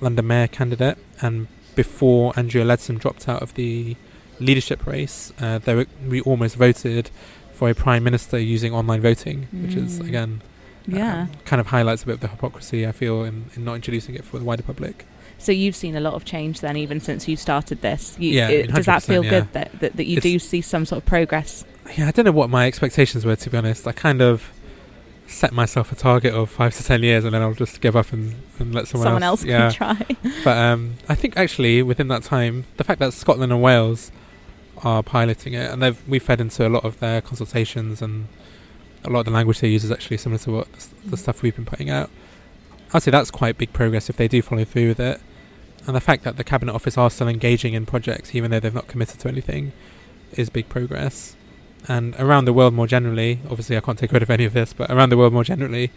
London 0.00 0.26
Mayor 0.26 0.46
candidate. 0.48 0.96
And 1.20 1.48
before 1.74 2.32
Andrea 2.36 2.64
Leadsom 2.64 2.98
dropped 2.98 3.28
out 3.28 3.42
of 3.42 3.54
the 3.54 3.96
leadership 4.40 4.86
race, 4.86 5.32
uh, 5.40 5.60
were, 5.66 5.86
we 6.08 6.20
almost 6.22 6.56
voted 6.56 7.10
for 7.52 7.70
a 7.70 7.74
Prime 7.74 8.02
Minister 8.02 8.38
using 8.38 8.72
online 8.74 9.00
voting, 9.00 9.46
which 9.52 9.74
is, 9.76 10.00
Mm. 10.00 10.08
again, 10.08 10.42
Yeah. 10.86 11.22
um, 11.22 11.30
kind 11.44 11.60
of 11.60 11.68
highlights 11.68 12.02
a 12.02 12.06
bit 12.06 12.14
of 12.16 12.20
the 12.20 12.28
hypocrisy, 12.28 12.86
I 12.86 12.92
feel, 12.92 13.22
in, 13.24 13.46
in 13.54 13.64
not 13.64 13.74
introducing 13.74 14.14
it 14.14 14.24
for 14.24 14.38
the 14.38 14.44
wider 14.44 14.62
public. 14.62 15.06
So 15.38 15.52
you've 15.52 15.76
seen 15.76 15.94
a 15.96 16.00
lot 16.00 16.14
of 16.14 16.24
change 16.24 16.60
then, 16.60 16.76
even 16.76 17.00
since 17.00 17.28
you 17.28 17.36
started 17.36 17.80
this. 17.82 18.16
You, 18.18 18.30
Yeah, 18.30 18.48
it- 18.48 18.74
does 18.74 18.86
that 18.86 19.02
feel 19.02 19.24
yeah. 19.24 19.30
good 19.30 19.52
that, 19.52 19.80
that, 19.80 19.96
that 19.96 20.06
you 20.06 20.16
It's- 20.18 20.22
do 20.32 20.38
see 20.38 20.60
some 20.60 20.84
sort 20.86 21.02
of 21.02 21.06
progress? 21.06 21.64
Yeah, 21.98 22.08
I 22.08 22.10
don't 22.12 22.24
know 22.24 22.32
what 22.32 22.50
my 22.50 22.66
expectations 22.66 23.24
were, 23.26 23.36
to 23.36 23.50
be 23.50 23.58
honest. 23.58 23.86
I 23.86 23.92
kind 23.92 24.22
of 24.22 24.50
set 25.26 25.52
myself 25.52 25.90
a 25.90 25.94
target 25.94 26.34
of 26.34 26.50
five 26.50 26.74
to 26.76 26.84
ten 26.84 27.02
years 27.02 27.24
and 27.24 27.34
then 27.34 27.42
I'll 27.42 27.54
just 27.54 27.80
give 27.80 27.96
up 27.96 28.12
and, 28.12 28.34
and 28.58 28.74
let 28.74 28.88
someone, 28.88 29.06
Someone 29.06 29.22
else, 29.22 29.44
yeah. 29.44 29.70
can 29.70 29.96
try. 29.96 30.16
But 30.44 30.56
um, 30.58 30.94
I 31.08 31.14
think 31.14 31.36
actually 31.36 31.82
within 31.82 32.08
that 32.08 32.22
time, 32.22 32.64
the 32.76 32.84
fact 32.84 33.00
that 33.00 33.12
Scotland 33.12 33.52
and 33.52 33.62
Wales 33.62 34.12
are 34.82 35.02
piloting 35.02 35.54
it, 35.54 35.70
and 35.70 35.82
they've 35.82 36.08
we 36.08 36.18
fed 36.18 36.40
into 36.40 36.66
a 36.66 36.68
lot 36.68 36.84
of 36.84 37.00
their 37.00 37.20
consultations, 37.20 38.02
and 38.02 38.28
a 39.04 39.10
lot 39.10 39.20
of 39.20 39.24
the 39.26 39.30
language 39.30 39.60
they 39.60 39.68
use 39.68 39.84
is 39.84 39.90
actually 39.90 40.16
similar 40.18 40.38
to 40.40 40.50
what 40.50 40.72
the, 40.72 41.10
the 41.10 41.16
stuff 41.16 41.42
we've 41.42 41.56
been 41.56 41.64
putting 41.64 41.90
out. 41.90 42.10
I'd 42.92 43.02
say 43.02 43.10
that's 43.10 43.30
quite 43.30 43.58
big 43.58 43.72
progress 43.72 44.08
if 44.10 44.16
they 44.16 44.28
do 44.28 44.42
follow 44.42 44.64
through 44.64 44.88
with 44.88 45.00
it. 45.00 45.20
and 45.86 45.96
the 45.96 46.00
fact 46.00 46.22
that 46.24 46.36
the 46.36 46.44
cabinet 46.44 46.74
office 46.74 46.96
are 46.96 47.10
still 47.10 47.28
engaging 47.28 47.74
in 47.74 47.86
projects, 47.86 48.34
even 48.34 48.50
though 48.50 48.60
they've 48.60 48.74
not 48.74 48.88
committed 48.88 49.20
to 49.20 49.28
anything, 49.28 49.72
is 50.32 50.48
big 50.50 50.68
progress. 50.68 51.36
And 51.86 52.14
around 52.18 52.46
the 52.46 52.52
world 52.52 52.72
more 52.74 52.86
generally, 52.86 53.40
obviously 53.50 53.76
I 53.76 53.80
can't 53.80 53.98
take 53.98 54.10
credit 54.10 54.26
for 54.26 54.32
any 54.32 54.44
of 54.44 54.52
this, 54.54 54.72
but 54.72 54.90
around 54.90 55.10
the 55.10 55.16
world 55.16 55.32
more 55.32 55.44
generally, 55.44 55.90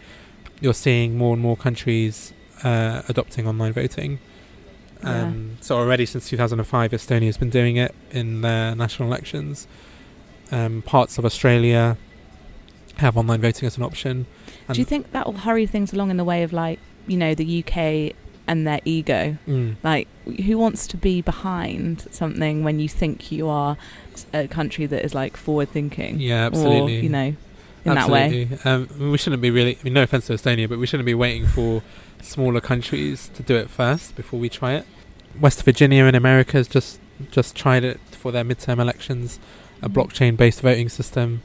you're 0.60 0.74
seeing 0.74 1.16
more 1.16 1.32
and 1.32 1.42
more 1.42 1.56
countries 1.56 2.32
uh, 2.62 3.02
adopting 3.08 3.46
online 3.46 3.72
voting. 3.72 4.18
Um, 5.02 5.58
So 5.60 5.76
already 5.76 6.06
since 6.06 6.28
2005, 6.28 6.90
Estonia 6.90 7.26
has 7.26 7.36
been 7.38 7.50
doing 7.50 7.76
it 7.76 7.94
in 8.10 8.40
their 8.40 8.74
national 8.74 9.08
elections. 9.08 9.66
Um, 10.50 10.82
parts 10.82 11.18
of 11.18 11.24
Australia 11.24 11.96
have 12.96 13.16
online 13.16 13.40
voting 13.40 13.66
as 13.66 13.76
an 13.76 13.84
option. 13.84 14.26
Do 14.72 14.80
you 14.80 14.84
think 14.84 15.12
that 15.12 15.26
will 15.26 15.38
hurry 15.38 15.66
things 15.66 15.92
along 15.92 16.10
in 16.10 16.16
the 16.16 16.24
way 16.24 16.42
of 16.42 16.52
like 16.52 16.80
you 17.06 17.16
know 17.16 17.34
the 17.34 17.64
UK 17.64 18.14
and 18.48 18.66
their 18.66 18.80
ego? 18.84 19.36
Mm. 19.46 19.76
Like, 19.84 20.08
who 20.44 20.58
wants 20.58 20.86
to 20.88 20.96
be 20.96 21.20
behind 21.22 22.06
something 22.10 22.64
when 22.64 22.80
you 22.80 22.88
think 22.88 23.30
you 23.30 23.48
are 23.48 23.76
a 24.34 24.48
country 24.48 24.86
that 24.86 25.04
is 25.04 25.14
like 25.14 25.36
forward 25.36 25.68
thinking? 25.70 26.18
Yeah, 26.18 26.46
absolutely. 26.46 26.98
Or, 26.98 27.02
you 27.02 27.08
know, 27.08 27.36
in 27.84 27.94
that 27.94 28.08
way. 28.08 28.48
Um, 28.64 28.88
we 29.12 29.18
shouldn't 29.18 29.42
be 29.42 29.50
really. 29.50 29.76
I 29.76 29.84
mean, 29.84 29.92
no 29.92 30.02
offense 30.02 30.26
to 30.26 30.32
Estonia, 30.34 30.68
but 30.68 30.78
we 30.78 30.86
shouldn't 30.86 31.06
be 31.06 31.14
waiting 31.14 31.46
for 31.46 31.82
smaller 32.20 32.60
countries 32.60 33.30
to 33.34 33.42
do 33.44 33.54
it 33.56 33.70
first 33.70 34.16
before 34.16 34.40
we 34.40 34.48
try 34.48 34.72
it. 34.74 34.84
West 35.40 35.62
Virginia 35.62 36.04
in 36.06 36.14
America 36.14 36.52
has 36.52 36.66
just 36.66 36.98
just 37.30 37.54
tried 37.54 37.84
it 37.84 38.00
for 38.12 38.32
their 38.32 38.44
midterm 38.44 38.78
elections, 38.80 39.38
a 39.82 39.88
Mhm. 39.88 39.92
blockchain-based 39.94 40.60
voting 40.60 40.88
system. 40.88 41.42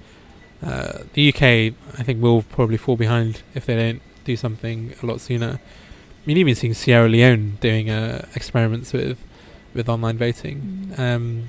Uh, 0.63 0.99
the 1.13 1.21
UK, 1.23 1.73
I 1.99 2.03
think, 2.03 2.21
will 2.21 2.41
probably 2.43 2.77
fall 2.77 2.95
behind 2.95 3.41
if 3.53 3.65
they 3.65 3.75
don't 3.75 4.01
do 4.23 4.35
something 4.37 4.93
a 5.01 5.05
lot 5.05 5.19
sooner. 5.19 5.59
I 6.23 6.27
mean, 6.27 6.37
even 6.37 6.55
seeing 6.55 6.73
Sierra 6.73 7.09
Leone 7.09 7.57
doing 7.59 7.89
uh, 7.89 8.25
experiments 8.35 8.93
with 8.93 9.19
with 9.73 9.89
online 9.89 10.17
voting. 10.19 10.91
Mm. 10.95 10.99
Um, 10.99 11.43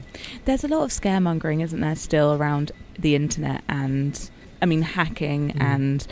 There's 0.46 0.64
a 0.64 0.68
lot 0.68 0.82
of 0.84 0.90
scaremongering, 0.90 1.62
isn't 1.62 1.80
there, 1.80 1.94
still 1.94 2.32
around 2.32 2.72
the 2.98 3.14
internet 3.14 3.62
and, 3.68 4.30
I 4.62 4.66
mean, 4.66 4.80
hacking 4.80 5.50
Mm. 5.50 5.60
and 5.60 6.06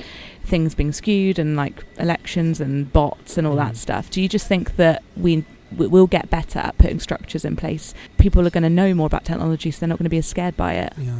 things 0.45 0.75
being 0.75 0.93
skewed 0.93 1.39
and 1.39 1.57
like 1.57 1.83
elections 1.99 2.61
and 2.61 2.93
bots 2.93 3.39
and 3.39 3.47
all 3.47 3.57
that 3.57 3.73
Mm. 3.73 3.77
stuff. 3.77 4.11
Do 4.11 4.21
you 4.21 4.29
just 4.29 4.47
think 4.47 4.77
that 4.77 5.03
we 5.17 5.45
we- 5.79 5.87
we'll 5.87 6.07
get 6.07 6.29
better 6.29 6.59
at 6.59 6.77
putting 6.77 7.01
structures 7.01 7.47
in 7.47 7.57
place? 7.57 7.95
People 8.19 8.47
are 8.47 8.51
going 8.51 8.63
to 8.63 8.69
know 8.69 8.93
more 8.93 9.07
about 9.07 9.25
technology, 9.25 9.71
so 9.71 9.81
they're 9.81 9.89
not 9.89 9.97
going 9.99 10.05
to 10.05 10.11
be 10.11 10.19
as 10.19 10.27
scared 10.27 10.55
by 10.55 10.75
it. 10.75 10.93
Yeah, 10.99 11.13
I 11.13 11.15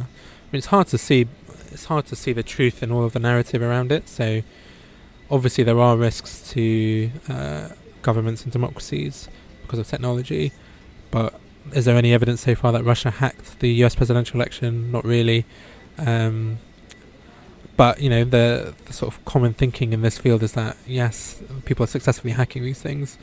mean 0.51 0.59
it's 0.61 0.67
hard 0.67 0.85
to 0.89 0.97
see. 0.99 1.25
It's 1.71 1.85
hard 1.85 2.05
to 2.05 2.15
see 2.15 2.33
the 2.33 2.43
truth 2.43 2.83
in 2.83 2.91
all 2.91 3.03
of 3.03 3.13
the 3.13 3.19
narrative 3.19 3.63
around 3.63 3.91
it. 3.91 4.07
So, 4.07 4.43
obviously, 5.33 5.63
there 5.63 5.79
are 5.79 5.97
risks 5.97 6.51
to 6.51 7.09
uh, 7.27 7.69
governments 8.01 8.43
and 8.43 8.51
democracies 8.53 9.27
because 9.63 9.79
of 9.79 9.87
technology. 9.87 10.51
But 11.11 11.39
is 11.73 11.85
there 11.85 11.97
any 11.97 12.13
evidence 12.13 12.41
so 12.41 12.55
far 12.55 12.71
that 12.71 12.83
Russia 12.83 13.09
hacked 13.09 13.59
the 13.59 13.69
U.S. 13.81 13.95
presidential 13.95 14.35
election? 14.39 14.91
Not 14.91 15.03
really. 15.03 15.45
Um, 15.97 16.59
but 17.75 17.99
you 17.99 18.09
know, 18.09 18.23
the, 18.23 18.73
the 18.85 18.93
sort 18.93 19.13
of 19.13 19.23
common 19.25 19.53
thinking 19.53 19.93
in 19.93 20.01
this 20.01 20.17
field 20.17 20.43
is 20.43 20.53
that 20.53 20.77
yes, 20.85 21.41
people 21.65 21.83
are 21.83 21.87
successfully 21.87 22.33
hacking 22.33 22.63
these 22.63 22.81
things. 22.81 23.17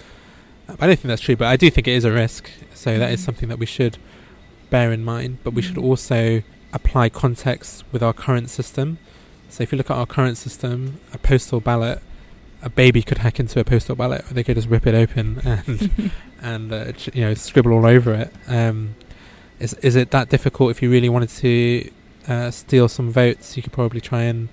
Uh, 0.68 0.74
I 0.80 0.86
don't 0.86 0.96
think 0.96 1.08
that's 1.08 1.22
true, 1.22 1.36
but 1.36 1.46
I 1.46 1.56
do 1.56 1.70
think 1.70 1.86
it 1.86 1.92
is 1.92 2.04
a 2.04 2.12
risk. 2.12 2.50
So 2.74 2.98
that 2.98 3.10
is 3.12 3.20
Mhm. 3.20 3.24
something 3.24 3.48
that 3.48 3.58
we 3.58 3.66
should 3.66 3.98
bear 4.70 4.92
in 4.92 5.04
mind. 5.04 5.38
But 5.44 5.54
we 5.54 5.62
should 5.62 5.76
Mhm. 5.76 5.84
also 5.84 6.42
apply 6.72 7.08
context 7.08 7.84
with 7.92 8.02
our 8.02 8.12
current 8.12 8.50
system. 8.50 8.98
So 9.50 9.62
if 9.62 9.72
you 9.72 9.78
look 9.78 9.90
at 9.90 9.96
our 9.96 10.06
current 10.06 10.38
system, 10.38 11.00
a 11.12 11.18
postal 11.18 11.60
ballot, 11.60 12.00
a 12.62 12.70
baby 12.70 13.02
could 13.02 13.18
hack 13.18 13.40
into 13.40 13.58
a 13.58 13.64
postal 13.64 13.96
ballot, 13.96 14.30
or 14.30 14.34
they 14.34 14.44
could 14.44 14.56
just 14.56 14.68
rip 14.68 14.86
it 14.86 14.94
open 14.94 15.40
and 15.44 16.10
and 16.40 16.72
uh, 16.72 16.92
you 17.12 17.22
know 17.22 17.34
scribble 17.34 17.72
all 17.72 17.86
over 17.86 18.14
it. 18.14 18.32
Um, 18.46 18.94
is 19.58 19.74
is 19.74 19.96
it 19.96 20.10
that 20.12 20.28
difficult? 20.28 20.70
If 20.70 20.82
you 20.82 20.90
really 20.90 21.08
wanted 21.08 21.30
to 21.30 21.90
uh, 22.28 22.50
steal 22.50 22.88
some 22.88 23.10
votes, 23.10 23.56
you 23.56 23.62
could 23.62 23.72
probably 23.72 24.00
try 24.00 24.22
and 24.22 24.48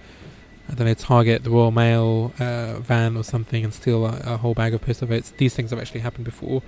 I 0.69 0.73
don't 0.73 0.87
know 0.87 0.93
target 0.93 1.43
the 1.43 1.49
Royal 1.49 1.71
Mail 1.71 2.33
uh, 2.39 2.79
van 2.79 3.15
or 3.15 3.23
something 3.23 3.63
and 3.63 3.73
steal 3.73 4.05
a, 4.05 4.19
a 4.25 4.37
whole 4.37 4.53
bag 4.53 4.73
of 4.73 4.81
postal 4.81 5.07
votes. 5.07 5.31
These 5.37 5.55
things 5.55 5.69
have 5.69 5.79
actually 5.79 6.01
happened 6.01 6.25
before. 6.25 6.61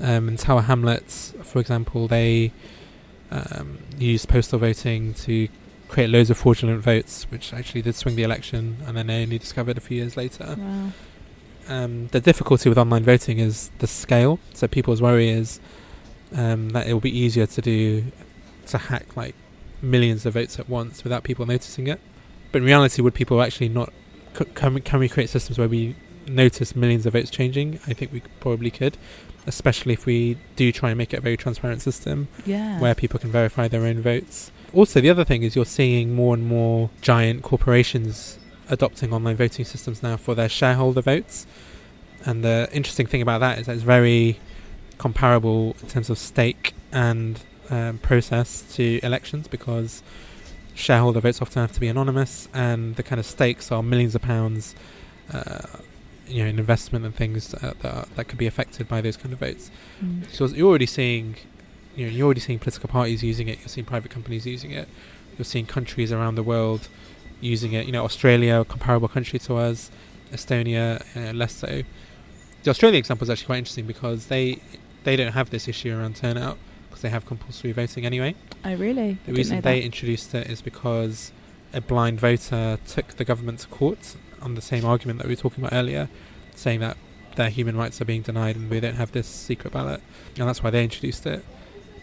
Um, 0.00 0.28
in 0.28 0.36
Tower 0.36 0.62
Hamlets, 0.62 1.34
for 1.42 1.60
example, 1.60 2.08
they 2.08 2.52
um, 3.30 3.78
used 3.96 4.28
postal 4.28 4.58
voting 4.58 5.14
to 5.14 5.48
create 5.94 6.10
loads 6.10 6.28
of 6.30 6.36
fraudulent 6.36 6.80
votes, 6.82 7.26
which 7.30 7.52
actually 7.54 7.80
did 7.82 7.94
swing 7.94 8.16
the 8.16 8.24
election, 8.24 8.78
and 8.86 8.96
then 8.96 9.06
they 9.06 9.22
only 9.22 9.38
discovered 9.38 9.76
a 9.78 9.80
few 9.80 9.96
years 9.98 10.16
later. 10.16 10.56
Wow. 10.58 10.90
Um, 11.68 12.08
the 12.08 12.20
difficulty 12.20 12.68
with 12.68 12.76
online 12.76 13.04
voting 13.04 13.38
is 13.38 13.70
the 13.78 13.86
scale. 13.86 14.38
So 14.52 14.66
people's 14.68 15.00
worry 15.00 15.28
is 15.30 15.60
um, 16.34 16.70
that 16.70 16.86
it 16.88 16.92
will 16.92 17.00
be 17.00 17.16
easier 17.16 17.46
to 17.46 17.60
do 17.62 18.04
to 18.66 18.78
hack 18.78 19.16
like 19.16 19.34
millions 19.82 20.26
of 20.26 20.34
votes 20.34 20.58
at 20.58 20.68
once 20.68 21.04
without 21.04 21.22
people 21.22 21.46
noticing 21.46 21.86
it. 21.86 22.00
But 22.50 22.58
in 22.58 22.64
reality, 22.64 23.00
would 23.00 23.14
people 23.14 23.40
actually 23.40 23.68
not? 23.68 23.92
c- 24.36 24.44
Can 24.54 24.74
we, 24.74 24.80
can 24.80 24.98
we 24.98 25.08
create 25.08 25.30
systems 25.30 25.58
where 25.58 25.68
we 25.68 25.94
notice 26.26 26.74
millions 26.74 27.06
of 27.06 27.12
votes 27.12 27.30
changing? 27.30 27.78
I 27.86 27.92
think 27.94 28.12
we 28.12 28.20
probably 28.40 28.70
could, 28.70 28.96
especially 29.46 29.92
if 29.92 30.06
we 30.06 30.38
do 30.56 30.72
try 30.72 30.90
and 30.90 30.98
make 30.98 31.14
it 31.14 31.18
a 31.18 31.20
very 31.20 31.36
transparent 31.36 31.82
system 31.82 32.28
Yeah. 32.44 32.80
where 32.80 32.94
people 32.94 33.18
can 33.20 33.30
verify 33.30 33.68
their 33.68 33.84
own 33.86 34.00
votes. 34.00 34.50
Also, 34.74 35.00
the 35.00 35.10
other 35.10 35.24
thing 35.24 35.42
is 35.42 35.54
you're 35.54 35.64
seeing 35.64 36.14
more 36.14 36.34
and 36.34 36.46
more 36.46 36.90
giant 37.00 37.42
corporations 37.42 38.38
adopting 38.68 39.12
online 39.12 39.36
voting 39.36 39.64
systems 39.64 40.02
now 40.02 40.16
for 40.16 40.34
their 40.34 40.48
shareholder 40.48 41.00
votes. 41.00 41.46
And 42.24 42.42
the 42.42 42.68
interesting 42.72 43.06
thing 43.06 43.22
about 43.22 43.40
that 43.40 43.58
is 43.58 43.66
that 43.66 43.74
it's 43.74 43.82
very 43.82 44.40
comparable 44.98 45.76
in 45.82 45.88
terms 45.88 46.10
of 46.10 46.18
stake 46.18 46.74
and 46.90 47.40
um, 47.70 47.98
process 47.98 48.62
to 48.74 49.00
elections 49.02 49.48
because 49.48 50.02
shareholder 50.74 51.20
votes 51.20 51.40
often 51.40 51.60
have 51.60 51.72
to 51.72 51.80
be 51.80 51.88
anonymous, 51.88 52.48
and 52.52 52.96
the 52.96 53.02
kind 53.02 53.18
of 53.18 53.26
stakes 53.26 53.70
are 53.70 53.82
millions 53.82 54.14
of 54.14 54.22
pounds. 54.22 54.74
Uh, 55.32 55.62
you 56.26 56.42
know, 56.42 56.48
in 56.48 56.58
investment 56.58 57.04
and 57.04 57.14
things 57.14 57.52
uh, 57.54 57.74
that 57.80 57.94
are, 57.94 58.06
that 58.16 58.24
could 58.28 58.38
be 58.38 58.46
affected 58.46 58.88
by 58.88 59.00
those 59.02 59.16
kind 59.16 59.32
of 59.32 59.38
votes. 59.40 59.70
Mm. 60.02 60.26
So 60.30 60.46
you're 60.46 60.68
already 60.68 60.86
seeing, 60.86 61.36
you 61.96 62.06
know, 62.06 62.12
you're 62.12 62.24
already 62.24 62.40
seeing 62.40 62.58
political 62.58 62.88
parties 62.88 63.22
using 63.22 63.48
it. 63.48 63.58
You're 63.60 63.68
seeing 63.68 63.84
private 63.84 64.10
companies 64.10 64.46
using 64.46 64.70
it. 64.70 64.88
You're 65.38 65.44
seeing 65.44 65.66
countries 65.66 66.12
around 66.12 66.34
the 66.34 66.42
world 66.42 66.88
using 67.40 67.72
it. 67.72 67.86
You 67.86 67.92
know, 67.92 68.04
Australia, 68.04 68.60
a 68.60 68.64
comparable 68.64 69.08
country 69.08 69.38
to 69.40 69.56
us, 69.56 69.90
Estonia, 70.32 71.04
uh, 71.16 71.32
less 71.32 71.54
so. 71.54 71.82
The 72.62 72.70
Australia 72.70 72.98
example 72.98 73.24
is 73.24 73.30
actually 73.30 73.46
quite 73.46 73.58
interesting 73.58 73.86
because 73.86 74.26
they 74.26 74.60
they 75.04 75.16
don't 75.16 75.32
have 75.32 75.50
this 75.50 75.68
issue 75.68 75.96
around 75.96 76.16
turnout 76.16 76.56
because 76.88 77.02
they 77.02 77.10
have 77.10 77.26
compulsory 77.26 77.72
voting 77.72 78.06
anyway. 78.06 78.34
Oh, 78.64 78.74
really? 78.74 79.18
The 79.26 79.32
reason 79.32 79.60
they 79.60 79.82
introduced 79.82 80.34
it 80.34 80.48
is 80.48 80.62
because 80.62 81.32
a 81.72 81.80
blind 81.80 82.20
voter 82.20 82.78
took 82.86 83.08
the 83.16 83.24
government 83.24 83.58
to 83.60 83.68
court 83.68 84.16
on 84.40 84.54
the 84.54 84.62
same 84.62 84.84
argument 84.84 85.18
that 85.18 85.26
we 85.26 85.32
were 85.32 85.40
talking 85.40 85.64
about 85.64 85.76
earlier, 85.76 86.08
saying 86.54 86.80
that 86.80 86.96
their 87.36 87.50
human 87.50 87.76
rights 87.76 88.00
are 88.00 88.04
being 88.04 88.22
denied 88.22 88.56
and 88.56 88.70
we 88.70 88.78
don't 88.80 88.94
have 88.94 89.12
this 89.12 89.26
secret 89.26 89.72
ballot, 89.72 90.00
and 90.38 90.48
that's 90.48 90.62
why 90.62 90.70
they 90.70 90.84
introduced 90.84 91.26
it. 91.26 91.44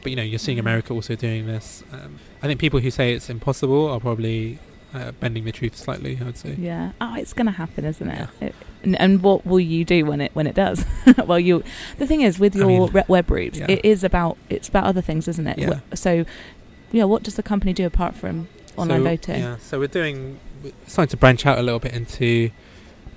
But 0.02 0.12
you 0.12 0.16
know, 0.16 0.24
you're 0.24 0.40
seeing. 0.40 0.60
America 0.60 0.94
also 0.94 1.16
doing 1.16 1.48
this. 1.48 1.84
Um, 1.92 2.20
I 2.42 2.48
think 2.48 2.60
people 2.60 2.80
who 2.80 2.92
say 2.92 3.14
it's 3.14 3.30
impossible 3.30 3.88
are 3.88 4.00
probably 4.00 4.60
uh, 4.94 5.12
bending 5.14 5.46
the 5.46 5.52
truth 5.52 5.76
slightly. 5.76 6.18
I 6.22 6.26
would 6.26 6.38
say. 6.38 6.56
Yeah. 6.58 6.92
Oh, 7.00 7.16
it's 7.16 7.34
going 7.34 7.46
to 7.46 7.52
happen, 7.52 7.86
isn't 7.86 8.08
it? 8.08 8.30
it 8.40 8.56
and, 8.84 9.00
and 9.00 9.24
what 9.24 9.46
will 9.46 9.60
you 9.60 9.86
do 9.86 10.06
when 10.06 10.22
it 10.22 10.32
when 10.34 10.48
it 10.48 10.56
does? 10.56 10.86
well, 11.26 11.40
you. 11.40 11.64
The 11.98 12.08
thing 12.08 12.22
is, 12.22 12.40
with 12.40 12.56
I 12.56 12.60
your 12.60 12.68
mean, 12.68 12.92
re- 12.92 13.04
web 13.08 13.30
route, 13.30 13.56
yeah. 13.56 13.68
it 13.70 13.84
is 13.84 14.04
about 14.04 14.38
it's 14.50 14.70
about 14.70 14.86
other 14.86 15.02
things, 15.02 15.28
isn't 15.28 15.48
it? 15.48 15.58
Yeah. 15.58 15.80
So, 15.94 16.26
yeah. 16.92 17.06
What 17.06 17.24
does 17.24 17.36
the 17.36 17.44
company 17.44 17.74
do 17.74 17.86
apart 17.86 18.16
from 18.16 18.48
online 18.78 19.00
so, 19.00 19.04
voting? 19.04 19.42
Yeah, 19.42 19.58
so 19.58 19.80
we're 19.80 19.88
doing 19.88 20.40
we're 20.64 20.74
starting 20.88 21.12
to 21.12 21.18
branch 21.18 21.46
out 21.46 21.58
a 21.58 21.64
little 21.64 21.80
bit 21.80 21.94
into 21.94 22.52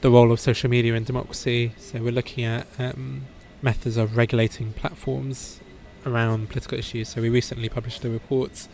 the 0.01 0.11
role 0.11 0.31
of 0.33 0.41
social 0.41 0.71
media 0.71 0.95
in 0.95 1.05
democracy. 1.05 1.73
So 1.79 2.01
we're 2.03 2.13
looking 2.13 2.45
at 2.45 2.67
um, 2.79 3.23
methods 3.63 3.97
of 3.97 4.17
regulating 4.17 4.73
platforms 4.75 5.61
around 6.07 6.49
political 6.49 6.79
issues. 6.79 7.09
So 7.09 7.21
we 7.21 7.29
recently 7.29 7.69
published 7.69 8.05
a 8.05 8.11
report 8.11 8.69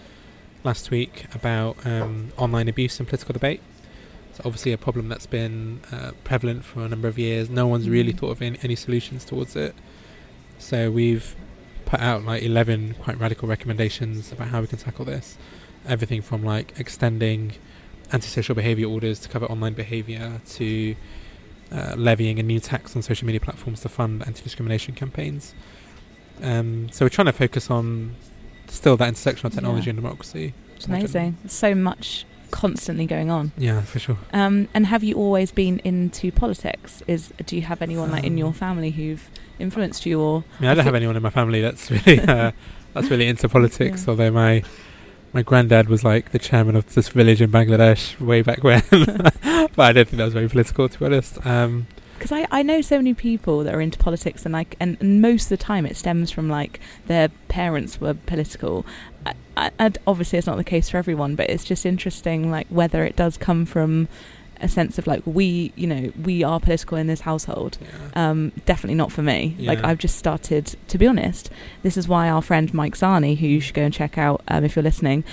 last 0.64 0.90
week 0.90 1.26
about 1.34 1.76
um, 1.86 2.32
online 2.36 2.68
abuse 2.68 3.00
in 3.00 3.06
political 3.06 3.32
debate. 3.32 3.60
It's 4.30 4.40
obviously 4.40 4.72
a 4.72 4.78
problem 4.78 5.08
that's 5.08 5.26
been 5.26 5.80
uh, 5.92 6.12
prevalent 6.24 6.64
for 6.64 6.82
a 6.82 6.88
number 6.88 7.08
of 7.08 7.18
years. 7.18 7.48
No 7.50 7.66
one's 7.66 7.88
really 7.88 8.12
Mm. 8.12 8.18
thought 8.18 8.30
of 8.30 8.42
any, 8.42 8.76
solutions 8.76 9.24
towards 9.24 9.56
it. 9.56 9.74
So 10.58 10.90
we've 10.90 11.34
put 11.86 12.00
out 12.00 12.24
like 12.24 12.42
11 12.42 12.94
quite 13.02 13.18
radical 13.18 13.48
recommendations 13.48 14.30
about 14.32 14.48
how 14.48 14.60
we 14.60 14.66
can 14.66 14.78
tackle 14.78 15.04
this. 15.04 15.36
Everything 15.88 16.22
from 16.22 16.44
like 16.44 16.72
extending 16.78 17.52
antisocial 18.12 18.54
behaviour 18.54 18.86
orders 18.88 19.18
to 19.20 19.28
cover 19.28 19.46
online 19.46 19.72
behaviour 19.74 20.40
to 20.50 20.94
uh, 21.72 21.94
levying 21.96 22.38
a 22.38 22.42
new 22.42 22.60
tax 22.60 22.94
on 22.96 23.02
social 23.02 23.26
media 23.26 23.40
platforms 23.40 23.80
to 23.80 23.88
fund 23.88 24.22
anti-discrimination 24.26 24.94
campaigns. 24.94 25.54
Um, 26.42 26.88
so 26.90 27.04
we're 27.04 27.10
trying 27.10 27.26
to 27.26 27.32
focus 27.32 27.70
on 27.70 28.14
still 28.68 28.96
that 28.96 29.08
intersection 29.08 29.46
of 29.46 29.52
technology 29.52 29.86
Yeah. 29.86 29.90
and 29.90 29.96
democracy. 29.98 30.54
It's 30.76 30.86
amazing. 30.86 31.36
There's 31.42 31.52
so 31.52 31.74
much 31.74 32.24
constantly 32.50 33.06
going 33.06 33.30
on. 33.30 33.52
Yeah, 33.56 33.82
for 33.82 33.98
sure. 33.98 34.18
Um, 34.32 34.68
and 34.74 34.86
have 34.86 35.04
you 35.04 35.14
always 35.14 35.52
been 35.52 35.78
into 35.80 36.32
politics? 36.32 37.02
Is 37.06 37.32
do 37.46 37.56
you 37.56 37.62
have 37.62 37.82
anyone 37.82 38.10
like 38.10 38.24
in 38.24 38.36
your 38.38 38.48
Um, 38.48 38.52
family 38.54 38.90
who've 38.90 39.28
influenced 39.58 40.06
you, 40.06 40.20
or 40.20 40.44
I 40.58 40.62
mean, 40.62 40.70
I 40.70 40.74
don't 40.74 40.84
have 40.84 40.94
anyone 40.94 41.16
in 41.16 41.22
my 41.22 41.30
family 41.30 41.60
that's 41.60 41.90
really 41.90 42.20
uh, 42.28 42.52
that's 42.94 43.08
really 43.10 43.26
into 43.28 43.48
politics. 43.48 44.04
Yeah. 44.04 44.10
Although 44.10 44.30
my 44.32 44.62
my 45.32 45.42
granddad 45.42 45.88
was 45.88 46.02
like 46.02 46.32
the 46.32 46.38
chairman 46.40 46.74
of 46.74 46.92
this 46.94 47.08
village 47.10 47.40
in 47.40 47.50
Bangladesh 47.52 48.18
way 48.20 48.42
back 48.42 48.64
when, 48.64 48.82
but 48.90 49.78
I 49.78 49.92
don't 49.92 50.08
think 50.08 50.16
that 50.18 50.24
was 50.24 50.34
very 50.34 50.48
political, 50.48 50.88
to 50.88 50.98
be 50.98 51.04
honest. 51.04 51.44
Um, 51.46 51.86
because 52.20 52.32
I, 52.32 52.46
I 52.50 52.62
know 52.62 52.82
so 52.82 52.98
many 52.98 53.14
people 53.14 53.64
that 53.64 53.74
are 53.74 53.80
into 53.80 53.98
politics 53.98 54.44
and 54.44 54.52
like 54.52 54.76
and, 54.78 54.98
and 55.00 55.22
most 55.22 55.44
of 55.44 55.48
the 55.48 55.56
time 55.56 55.86
it 55.86 55.96
stems 55.96 56.30
from 56.30 56.50
like 56.50 56.78
their 57.06 57.30
parents 57.48 57.98
were 57.98 58.12
political. 58.12 58.84
I, 59.24 59.32
I, 59.56 59.70
and 59.78 59.96
obviously 60.06 60.38
it's 60.38 60.46
not 60.46 60.58
the 60.58 60.64
case 60.64 60.90
for 60.90 60.98
everyone 60.98 61.34
but 61.34 61.48
it's 61.48 61.64
just 61.64 61.86
interesting 61.86 62.50
like 62.50 62.66
whether 62.68 63.04
it 63.06 63.16
does 63.16 63.38
come 63.38 63.64
from 63.64 64.06
a 64.60 64.68
sense 64.68 64.98
of 64.98 65.06
like 65.06 65.22
we 65.24 65.72
you 65.76 65.86
know 65.86 66.12
we 66.22 66.42
are 66.42 66.60
political 66.60 66.98
in 66.98 67.06
this 67.06 67.22
household. 67.22 67.78
Yeah. 67.80 68.30
um, 68.30 68.52
definitely 68.66 68.96
not 68.96 69.10
for 69.10 69.22
me. 69.22 69.56
Like 69.58 69.82
I've 69.82 69.98
just 69.98 70.16
started 70.16 70.76
to 70.88 70.98
be 70.98 71.06
honest 71.06 71.48
this 71.82 71.96
is 71.96 72.06
why 72.06 72.28
our 72.28 72.42
friend 72.42 72.72
Mike 72.74 72.96
Sani 72.96 73.34
who 73.34 73.46
you 73.46 73.60
should 73.60 73.74
go 73.74 73.82
and 73.82 73.94
check 73.94 74.18
out 74.18 74.42
um, 74.48 74.62
if 74.62 74.76
you're 74.76 74.82
listening 74.82 75.24